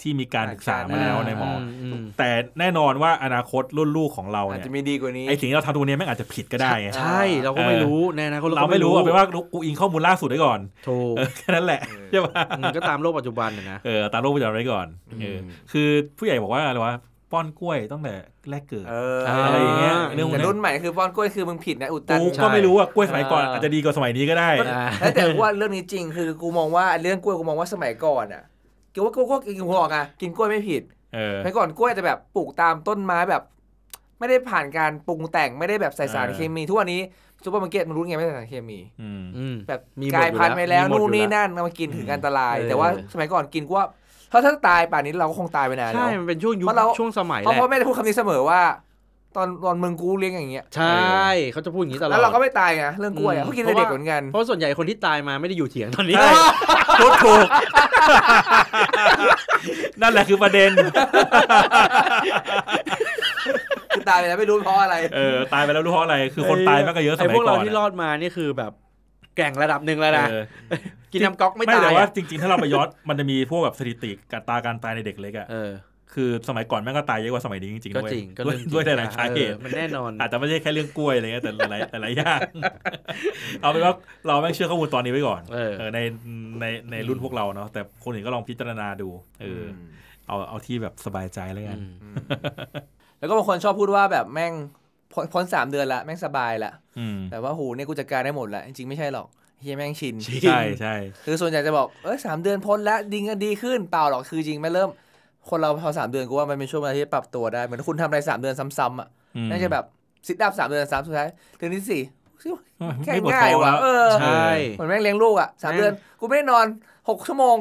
[0.00, 2.28] ที่มีการศึกษามาแล้วในหมอออืมแต่
[2.58, 11.80] แน่นอนว่าอนาคตรุ่นลูกของเราอาจเนี่ยจะมีดีกว่านี้ไอสิ่งที่เราทำตัวเนี้ยแม่งอาจจะผิดก็ได้ไงใช่ เราก็ไม่รู้ในอนาคตเราไม่รู้เอาเป็นว่ากูอิงข้อมูลล่าสุดไว้ก่อนถูกเออแค่นั้นแหละ
[12.10, 14.86] ใช่ปะอืมก็ตามโลกปัจจุบันนะนะเออตามโลกปัจจุบันไว้ก่อน
[15.20, 15.38] เออ
[15.72, 16.94] คือผู้ใหญ่บอกว่าอะไรวะ
[17.36, 18.14] ป้อนกล้วยตั้งแต่
[18.50, 28.42] แรกเกิดเอออะไรอย่างเงี้ยเรื่องพวกแต่เนี้ยรุ่นใหม่คือป้อนกล้วยคือมึงผิดนะอุดตันกูใช่ก็ไม่รู้ว่ากล้วยสมัยก่อนเออออาจจะดีกว่าสมัยนี้ก็ได้อ่าแล้วแต่ว่าเรื่องนี้จริงคือกูมองว่าเรื่องกล้วยกูมองว่าสมัยก่อนอะ
[28.94, 30.82] กูว่ากูก็กินกูบอกอะกินกล้วยไม่ผิด
[31.14, 33.42] เออสมัยก่อนกล้วยจะแบบปลูกตามต้นไม้แบบ
[34.18, 37.00] ไม่ได้ผ่านการปรุงแต่งไม่ได้แบบใส่สารเออเคมีทุกวันนี้
[37.44, 43.86] ซูเปอร์มาร์เก็ตมันรู้ไงไม่ใส่สารเคมีอืมอืมแบบมีหมดกลายพันธุ์ไปแล้วอยู่แล้วมีหมดนู่นนี่อยู่แล้วนั่นเอามากินถึงอันตรายเออแต่ว่าสมัยก่อนกินกูว่า
[44.32, 48.60] ถ้าถ้าตายป่านนี้เราก็คงตายไปนานแล้ใช่มันเป็นช่วงยุคเพราะเรา ช่วงสมัยเพราะแหละพ่อแม่จะพูดคำนี้เสมอว่า
[49.36, 56.30] ตอนตอนมึงกูเลี้ยงอย่างเงี้ยใช่เขาจะพูดอย่างนี้ตลอด แล้วเราก็ไม่ตายไงเรื่องกล้วยอือะมเขากินแต่เด็กเหมือนกัน เพราะส่วนใหญ่คนที่ตายมาไม่ได้อยู่เถียงตอนนี้ใช่
[57.00, 57.46] พูดถูก
[60.00, 60.70] นั่นแหละคือประเด็น
[63.90, 68.72] คือตายไปแล้วไม่รู้เพราะอะไร เออ ตายไปแล้วรู้เพราะอะไร คือคนตายมากก็เยอะสไอ้มัพยวกก่เราอนที่รอดมานี่คือแบบ
[69.36, 70.44] แกร่งระดับหนึ่งแล้วนะเออ
[71.12, 75.70] กินน้ำก๊อกไม่ไม่ตายแต่ว่าอะจริงๆ ถ้าเราไปย้อนมันจะมีพวกแบบสถิติการตาการตายในเด็กเล็กอะเออ
[76.14, 82.40] คือสมัยก่อนแม่งก็ตายเยอะกว่าสมัยนี้จริงๆก็ด้วยจริงก็ด้วยเรื่องจริงด้วยหลายๆสาเหตุออมันแน่นอนอาจจะไม่ใช่แค่เรื่องกล้วยอะไรเงี้ยแต่หลายๆหลายๆอย่าง
[83.60, 83.94] เอาเป็นว่า
[84.26, 85.98] เราแม่งเชื่อข้อมูลตอนนี้ไว้ก่อนเออเออใน
[86.60, 89.08] ในในรุ่นพวกเราเนาะแต่คนอื่นก็ลองพิจารณาดู
[89.40, 89.64] เอออ
[90.28, 92.14] เอาเอาที่แบบสบายใจแล้วกันอืม
[93.18, 94.52] แล้วก็บางคนชอบพูดว่าแบบแม่ง
[95.12, 99.26] พ้นพ้นสามเดือนละแม่งสบายละอืมแต่ว่าหูเนี่ยกูจัดการได้หมดละจริงๆไม่ใช่หรอก
[99.62, 100.14] เฮียแม่งชิน
[100.48, 104.90] ใช่ใช่คือส่วนใหญ่จะบอกเอ้ยสามเดือนพ้นแล้วดีกันดีขึ้นเปล่าหรอกคือจริงไม่เริ่ม
[105.48, 109.84] คนเราพอสามเดือนกูว่ามันเป็นช่วงเวลาที่ปรับตัวได้เหมือนคุณทำอะไรสามเดือนซ้ำๆอะอืมน่าจะแบบ
[110.26, 112.02] ซิทอัพสามเดือนซ้ำสุดท้ายเดือนที่สี่
[113.04, 116.66] แค่ไม่ปวดง่าท้ยองว่ะแล้วเออใช่เหมือนแม่งเลี้ยงลูกอะสามแม่งเดือนกูไม่ได้นอน
[117.08, 117.56] หกชั่วโมง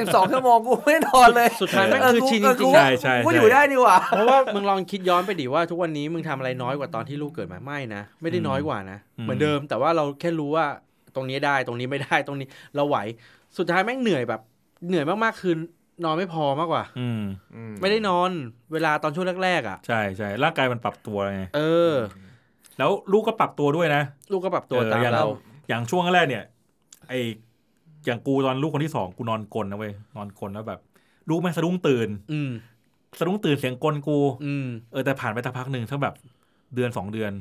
[0.00, 10.66] สิบสองชั่วโมงกูไม่ได้นอนเลยสุดท้ายแม่งเออคือกูชินเออจริกูงใช่ใช่กูใช่อยู่ได้นี่หว่าๆเพราะว่ามึงลองคิดย้อนไปดิว่าทุกวันนี้มึงทำอะไรน้อยกว่าตอนที่ลูกเกิดมาไม่นะไม่ได้น้อยกว่านะ เหมือนเดิมแต่ว่าเราแค่รู้ว่า
[11.14, 12.46] ตรงนี้ได้ตรงนี้ไม่ได้ตรงนี้
[12.76, 12.96] เราไหว
[13.58, 14.40] สุดท้ายแม่งเหนื่อยแบบ
[14.88, 15.54] เหนื่อยมากๆคือ
[16.04, 17.22] นอนไม่พอมากกว่า อืม
[17.80, 18.30] ไม่ได้นอน
[18.72, 21.60] เวลาตอนช่วงแรกๆอะใช่ใช่ร่างกายมันปรับตัวไงเอ
[21.92, 21.94] อ
[22.78, 25.26] แล้วลูกก็ปรับตัวด้วยนะ ลูกก็ปรับตัวเออตามอย่างเรา
[25.68, 26.44] อย่างช่วงแรกเนี่ย
[27.08, 27.14] ไอ
[28.06, 30.80] อย่างกูตอนลูกคนที่สองกูนอนกลนนะเว้ยนอนกลนแล้วแบบ
[31.28, 32.50] ลูกแม่งสะดุ้งตื่น อืม
[33.18, 36.14] สะดุ้งตื่นเสียงกลกู อืมเออแต่ผ่านไปสักพักหนึ่งถ้าแบบ
[36.74, 37.32] เดือนสองเดือน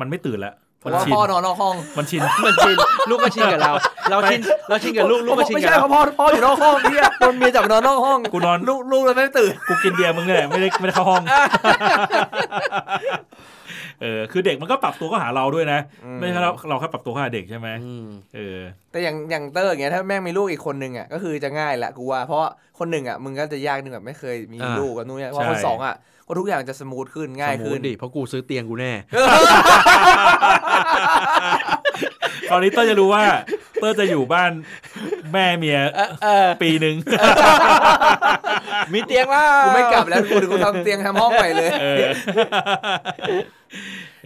[0.00, 2.76] มันไม่ตื่นละเพมันราะว่าชินพ่อนอนนอกห้อง มันชิน มันชิน
[3.10, 3.72] ลูกก็ชินกับเรา
[4.10, 11.22] เราชิน เราชินกับลูก ลูกก็ชินไม่กับใช่เพเราราะพ่อพ่ออยู่นอกห้องเนี่ยโดนเมียจับไปนอนนอกห้องกูนอน ลูกลูกเลยไม่ตื่น กูกินเบียร์มึงเนี่ยไม่ได้ไม่ได้เข้าห้อง
[14.02, 15.80] เออคือเด็กมันก็ปรับตัวก็หาเราด้วยนะ
[16.20, 28.92] ไม่ใช่เราเราแค่ปรับตัวเข้าหาเด็กใช่ไหมอืมเออ แต่อย่างอย่างเตอร์อย่างเงี้ยถ้าแม่งมีลูกอีกคนนึงอะก็คือจะง่ายแหละกูว่าเพราะว่าคนหนึ่งอะมึงก็จะยากนึงแบบไม่เคยมีอ่าลูกกับนู่นเนี่ยเพราะใช่คนสองอะก็ทุกอย่างจะสมูทขึ้นง่ายขึ้นสมมุติดิเพราะกูซื้อเตียงกูแน่
[32.50, 33.22] ตอนนี้เต้ยจะรู้ว่า
[33.80, 34.50] เต้ยจะอยู่บ้าน
[35.32, 35.78] แม่เมีย
[36.24, 36.96] เออปีหนึ่ง
[38.92, 42.06] มีเตียงแล้วกูไม่กลับแล้วกูกูทำเตียงทำห้องใหม่เลยเออ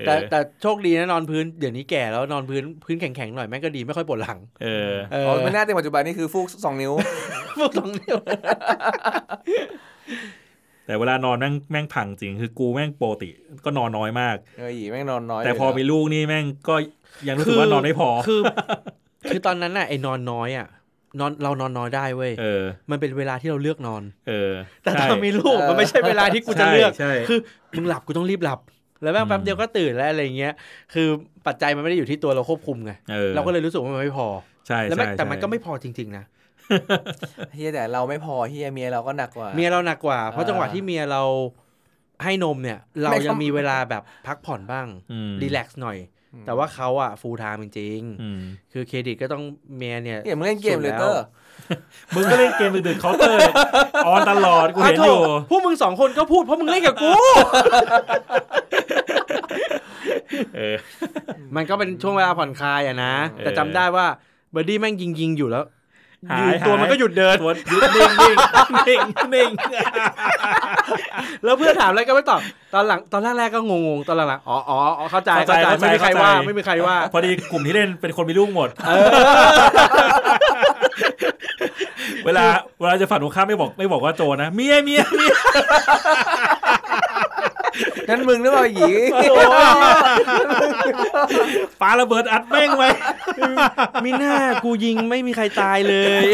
[0.06, 6.92] แต่แต่โชคดีนะนอนพื้นเดี๋ยวนี้แก่แล้วนอนพื้นพื้นแข็งๆหน่อยแม่งก็ดีไม่ค่อยปวดหลัง เออเออ๋ออไม่น่าเตียงปัจจุบันนี่คือฟูกสองนิ้ว
[7.58, 8.10] พวกตรงนี้
[10.86, 13.30] แต่เวลานอนแม่งแม่งพังจริงคือกูแม่งปกติ
[13.64, 16.74] ก็นอนน้อยมากเออหยีแม่งนอนน้อย แต่พอเลยมีลูกนี่แม่งก็
[17.28, 18.40] ยังรู้สึกว่านอนไม่พอคือ
[19.30, 20.68] คือตอนนั้นน่ะไอ้นอนน้อยอะ
[21.20, 27.38] นอนเรานอนน้อยได้เว้ยเออมันเป็นเวลาที่เราเลือกนอน เออ แต่ใช่ตอนมีลูกมันไม่ใช่เวลาที่กูจะใช่เลือกใช่คือ
[27.76, 28.58] มึงหลับกูต้องรีบหลับ
[29.02, 30.52] แล้วแม่งอืมแป๊บเดียวก็ตื่นแล้วอะไรเงี้ย
[30.94, 31.08] คือ
[31.46, 34.28] ปัจจัยมันไม่ได้อยู่ที่ตัวเราควบคุมไงเออเราก็เลยรู้สึกว่ามันไม่พอ
[34.68, 36.24] ใช่แล้วแม่งใช่แต่มันใช่ก็ไม่พอจริง ๆ นะ
[37.54, 41.22] เฮียแต่เราไม่พอเฮียเมียเราก็หนักกว่า เมียเราหนักกว่า เพราะอ่าจังหวะที่เมียเรา
[42.24, 45.98] ให้นมเนี่ย เราไม่ยังทำมีเวลาแบบพักผ่อนบ้างอืม relax หน่อย
[46.46, 49.42] แต่ว่าเขาอะ full-time จริงอืมๆคือเครดิตก็ต้อง
[49.76, 51.24] เมียเนี่ยเนี่ยมึงเล่นเกมเลยสุดเตแล้อวร์
[52.14, 57.10] มึงก็เล่นเกมดึกๆ Counter on ตลอดกูเห็นอยู่อะโถ่พวกมึงสองคนก็พูดเพราะมึงเล่นกับกู
[60.56, 60.76] เออ
[61.56, 64.06] มันก็เป็นช่วงเวลาผ่อนคลายอะนะเออแต่จำได้ว่า
[64.50, 65.64] เบอร์ดี้แม่งยิงยิงๆอยู่แล้ว
[66.30, 68.36] หายอยู่ตัวหายมันก็หยุดเดินตัวหยุดนิ่งนิ่ง
[68.88, 69.00] นิ่ง
[69.34, 69.50] นิ่ง
[71.44, 72.40] แล้วเพื่อนถามอะไรก็ไม่ตอบ
[72.74, 78.68] ตอนหลังตอนแรกๆก็งงๆ ตอนหลังๆ อ๋ออ๋ออ๋อเข้าใจ เข้าใจ ไม่มีใครว่า ไม่มีใครว่า พอดีกลุ่มที่เล่นเป็นคนมีลูกหมด
[82.24, 82.44] เวลา
[82.80, 85.34] เวลาจะฝันหัวข้ามไม่บอกไม่บอกว่าโจนะ เมียเมียเมีย
[88.08, 88.92] นั่นมึงหรือเปล่าหยี
[91.80, 92.88] ปาระเบิดอัดแม่งไว้
[94.04, 96.26] มีหน้ากูยิงไม่มีใครตายเลย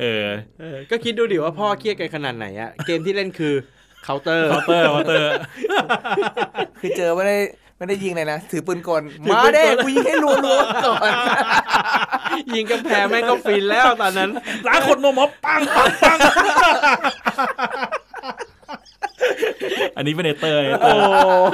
[0.00, 0.28] เออ
[0.60, 3.54] เออ ก็คิดดูดิว่าพ่อเครียดกันขนาดไหนอะเกมที่เล่นคือ
[4.04, 5.30] Counter Counter Counter
[6.80, 7.36] คือเจอไม่ได้
[7.78, 11.10] ไม่ได้ยิงเลยนะ ถือปืนกลถือมาปืนกลเด้กูยิงให้รัวๆก่อน
[12.54, 14.30] ยิงกำแพงแม่งก็ฟินแล้วตอนนั้น
[14.66, 16.18] ล้างขนนมมอปังปังปัง
[19.96, 21.48] อันนี้เป็นเนเตอร์เนเตอโอ้ร์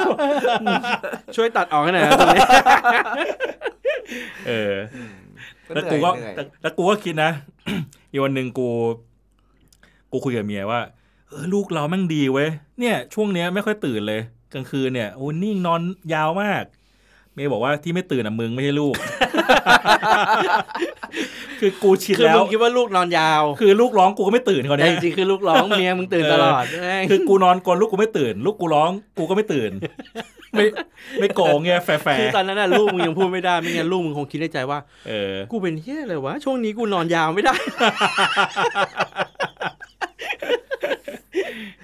[1.37, 2.43] ช่วยตัดออกให้หน่อยนะตรงนี้
[4.47, 4.75] เออ
[5.66, 7.31] ก็แล้วเหนื่กูอยก็เหนื่อยแต่แล้วกูก็คิดนะ
[8.11, 8.68] อีกวันหนึ่งกู
[10.12, 10.81] กูคุยกับเมียว่า
[11.29, 12.49] เออลูกเราแม่งดีเว้ย
[12.81, 14.21] เนี่ย ช่วงเนี้ยไม่ค่อยตื่นเลย
[14.53, 15.83] กลางคืนเนี่ยโอ้นิ่งนอน
[16.14, 16.64] ยาวมาก
[17.35, 18.95] เมย์บอกว่าที่ไม่ตื่นอะมึงไม่ใช่ลูก
[21.61, 29.70] คือกูชินคือแล้มึวงคิดว่าลูกนอนยาว คือลูกร้องกูก็ไม่ตื่นคนแต่เนี้ยจริงๆคือลูกร้องเมียมึงตื่นตลอดแม่ง คือกูนอนกลนลูกกูไม่ตื่น ลูกกูร้องกูก็ไม่ตื่น
[30.53, 30.64] ไม่
[31.20, 34.78] ไม่โกงเงี้ยแฝงคือตอนนั้นน่ะลูกมึงยังพูดไม่ได้ไม่งั้นลูกมึงคงคิดในใจว่า
[35.09, 37.55] เออ กูเป็นเฮียอะไรวะ ช่วงนี้กูนอนยาวไม่ได้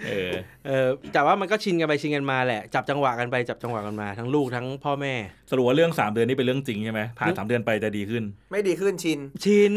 [0.06, 0.32] เออ
[0.66, 5.14] เออแต่ว่ามันก็ชินกันไปชินกันมาแหละ จับจังหวะกันไปจับจังหวะกันมาทั้งลูกทั้งพ่อแม่
[5.50, 9.74] สรุปว่าเรื่องสามเดือนนี่เป็นเรื่องจริงใช่ไหมผ่านสามเดือนไปจะดีขึ้น ไม่ดีขึ้นชิน ชิน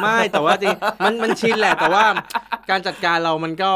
[0.00, 2.04] ไม่แต่ว่าจริงมันมันชินแหละ แต่ว่า
[2.70, 3.72] การจัดการเรามันก็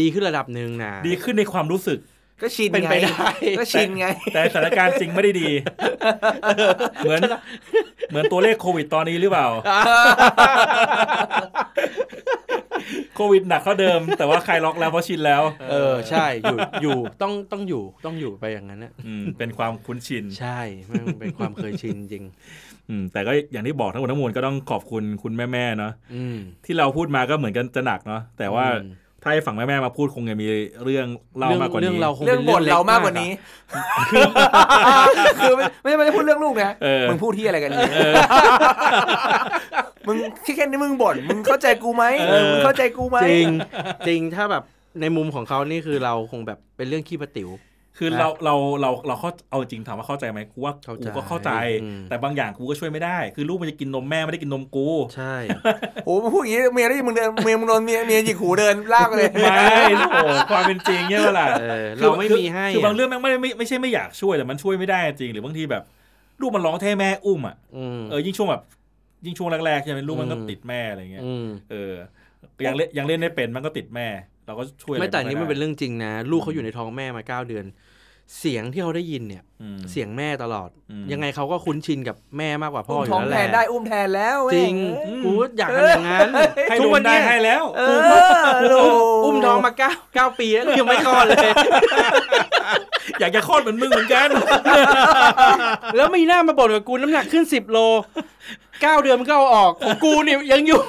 [0.00, 2.00] ดีขึ้นระดับหนึ่งนะดีขึ้นในความรู้สึก
[2.42, 3.28] ก็ชินเป็นไงไปได้
[3.58, 5.50] ก็ชินไง แต่สถานการณ์จริงไม่ได้ดี
[7.00, 7.20] เหมือน
[8.10, 9.46] เหมือนตัวเลขโควิดตอนนี้หรือเปล่า
[13.16, 20.60] โควิดหนักเท่าเดิม แต่ว่าใครล็อกแล้วเพราะชินแล้ว เออใช่อยู่อยู่ต้องต้องอยู่ต้องอยู่ไปอย่างนั้นนะอืมเป็นความคุ้นชิน ใช่
[20.90, 22.24] มันเป็นความเคยชินจริง
[22.90, 30.46] อืมแต่ก็อย่างที่บอกทั้งหมดทั้งมวลก็ต้องขอบคุณคุณแม่ๆเนาะอืมที่เราพูดมาก็เหมือนกันจะหนักเนาะแต่ว่าอืมถ้าให้ฝั่งแม่ๆมาพูดคงจะมี
[30.84, 31.06] เรื่อง
[31.38, 33.30] เล่ามากกว่าเรื่องนี้เราคงเรื่องบ่นล็เรามากกว่าอะนี้
[35.40, 37.90] คือไม่ไม่ใช่ไม่ได้พูดเรื่องลูกนะเออมึงพูดที่อะไรกันเนี่ย
[40.08, 43.48] มึงที่แค่นี้มึงบ่นมึงเข้าใจกูไหมเออ มึงเข้าใจกูไหมจริง
[44.08, 44.62] จริงถ้าแบบ
[45.00, 47.50] ในมุมของเขานี่คือเราคงแบบเป็นเรื่องขี้ประติ๋ว
[48.00, 51.50] คือนะเราเราเราเราเข้าเอาจริงถามว่าเข้าใจไหมกูว่าเข้าใจกูก็เข้าใจ
[51.82, 55.34] อืม แต่บางอย่างกูก็ช่วยไม่ได้ คือลูกมันจะกินนมแม่ไม่ได้กินนมกู ใช่
[56.04, 59.54] โอ้มึงพูดอย่างนี้เมียได้ยินมึงเดินเมียมึงโดนเมียเมียหยิกหูเดินลากไปเลยไม่
[60.12, 65.82] โอ้ความเป็นจริงเนี่ยเวลาเออเราไม่มีให้คือบางอะเรื่องแม่งไม่ได้ไม่ไม่ใช่ไม่อยากช่วยแต่มันช่วยไม่ได้จริง หรือบางทีแบบ
[66.40, 68.62] ลูกมันร้องแท้แม่อุ้มอะอืม เออยิ่งช่วงแบบ
[69.24, 71.94] ยิ่งช่วงแรกๆใช่ไหมลูกมันก็อืมติดแม่อะไรเงี้ยอืมเออ
[72.66, 74.08] ยังเล่นยังเล่นได้เป็นมันก็ติดแม่
[74.46, 77.64] เราก็ช่วยอะรไม่แต่อันนี้มันด้เป็นเรื่องจริงนะ ลูกเขาอยู่ในท้องแม่มาเก้าเดือน
[78.40, 86.28] เสียงที่เขาได้ยินเนี่ยอืมเสียงแม่ตลอดอืมยังไงเขาก็คุ้นชินกับแม่มากกว่าพ่ออุ้มอยู่ท้องแล้วแทแหละนได้อุ้มแทนแล้วจริงเว้ยกูอยากทำอย่างนั้น
[86.70, 87.98] ให้ทุโดกวันนได้เนี้ยให้แล้วเออ
[88.70, 88.86] โอ้
[89.24, 91.48] อุ้มท้องมาเก้าเก้าปีแล้วยังไม่คลอดเลย
[93.20, 94.28] อยากจะคลอดเหมือนมึงเหมือนกัน
[95.96, 97.78] แล้วมีหน้ามาบ่นกับกูน้ำหนักขึ้นสิบโล
[98.82, 100.82] เก้าเดือนมันก็เอาออกของกูเนี่ยยังอยู่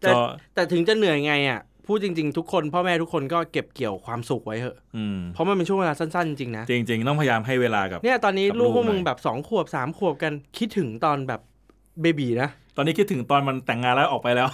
[0.00, 0.20] แต่ก็
[0.54, 11.40] แต่ถึงจะเหนื่อยไงอะพูดจริง ๆ ทุกคนพ่อแม่ทุกคนก็เก็บเกี่ยวความสุขไว้เถอะอืม เพราะมันเป็นช่วงเวลาสั้นๆจริงๆนะ จริง ๆ ต้องพยายามให้เวลากับ เนี่ยตอนนี้กับลูกพวกลูกมึงหน่อย แบบสองขวบสามขวบกันคิดถึงตอนแบบ
[12.00, 14.48] เบบีนะตอนนี้คิดถึงตอนมันแต่งงานแล้วออกไปแล้ว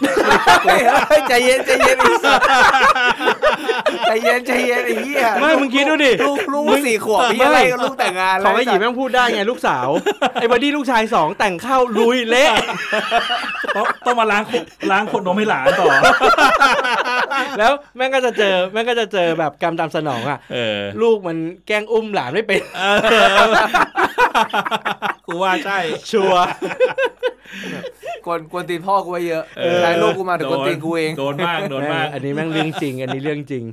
[0.64, 2.51] เฮ้ยเฮ้ยใจเย็นใจเย็นไอ้สัสใจ
[4.22, 9.88] เย็นใจเย็นไอ้เหี้ยไม่มึงคิดดูดิลูกลูกสี่ขวบพี่อะไรกับลูกแต่งงานของไอ้หยีแล้แม่งพูดได้ไงลูกสาว
[10.34, 12.46] ไอ้บอดี้ลูกชายสองแต่งเข้าลุยเละ
[13.76, 14.42] ต้องต้องมาล้าง
[14.90, 15.86] ล้างขวดนมให้หลานต่อ
[17.58, 21.36] แล้วแม่งก็จะเจอแม่งก็จะเจอแบบกรรมตามสนองอะเออลูกมัน
[21.66, 22.60] แกล้งอุ้มหลานไม่เป็น
[25.26, 25.78] กูว่าใช่
[26.10, 26.44] ชัวร์
[28.24, 33.64] กวนกวนตีนพ่อกูไว้เยอะเออใช้ลูกกูมาถึงกวนตีนกูเองโดนมากโดนมากอันนี้แม่งเรื่องจริง อันนี้เรื่องจริง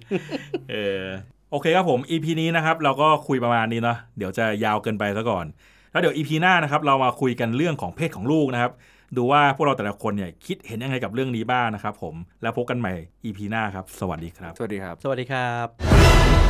[0.72, 1.04] เออ
[1.52, 5.46] โอเคครับผม EP นี้นะครับ เราก็คุยประมาณนี้เนาะเดี๋ยวจะยาวเกินไปซะก่อน
[5.92, 8.72] แล้วเดี๋ยว EP หน้านะครับ เรามาคุยกันเรื่องของเพศของลูกนะครับ
[9.18, 12.94] ดูว่าพวกเราแต่ละคนเนี่ยคิดเห็นยังไงกับเรื่องนี้บ้างนะครับผมแล้วพบกันใหม่
[13.26, 16.49] EP หน้าครับ สวัสดีครับ สวัสดีครับ สวัสดีครับ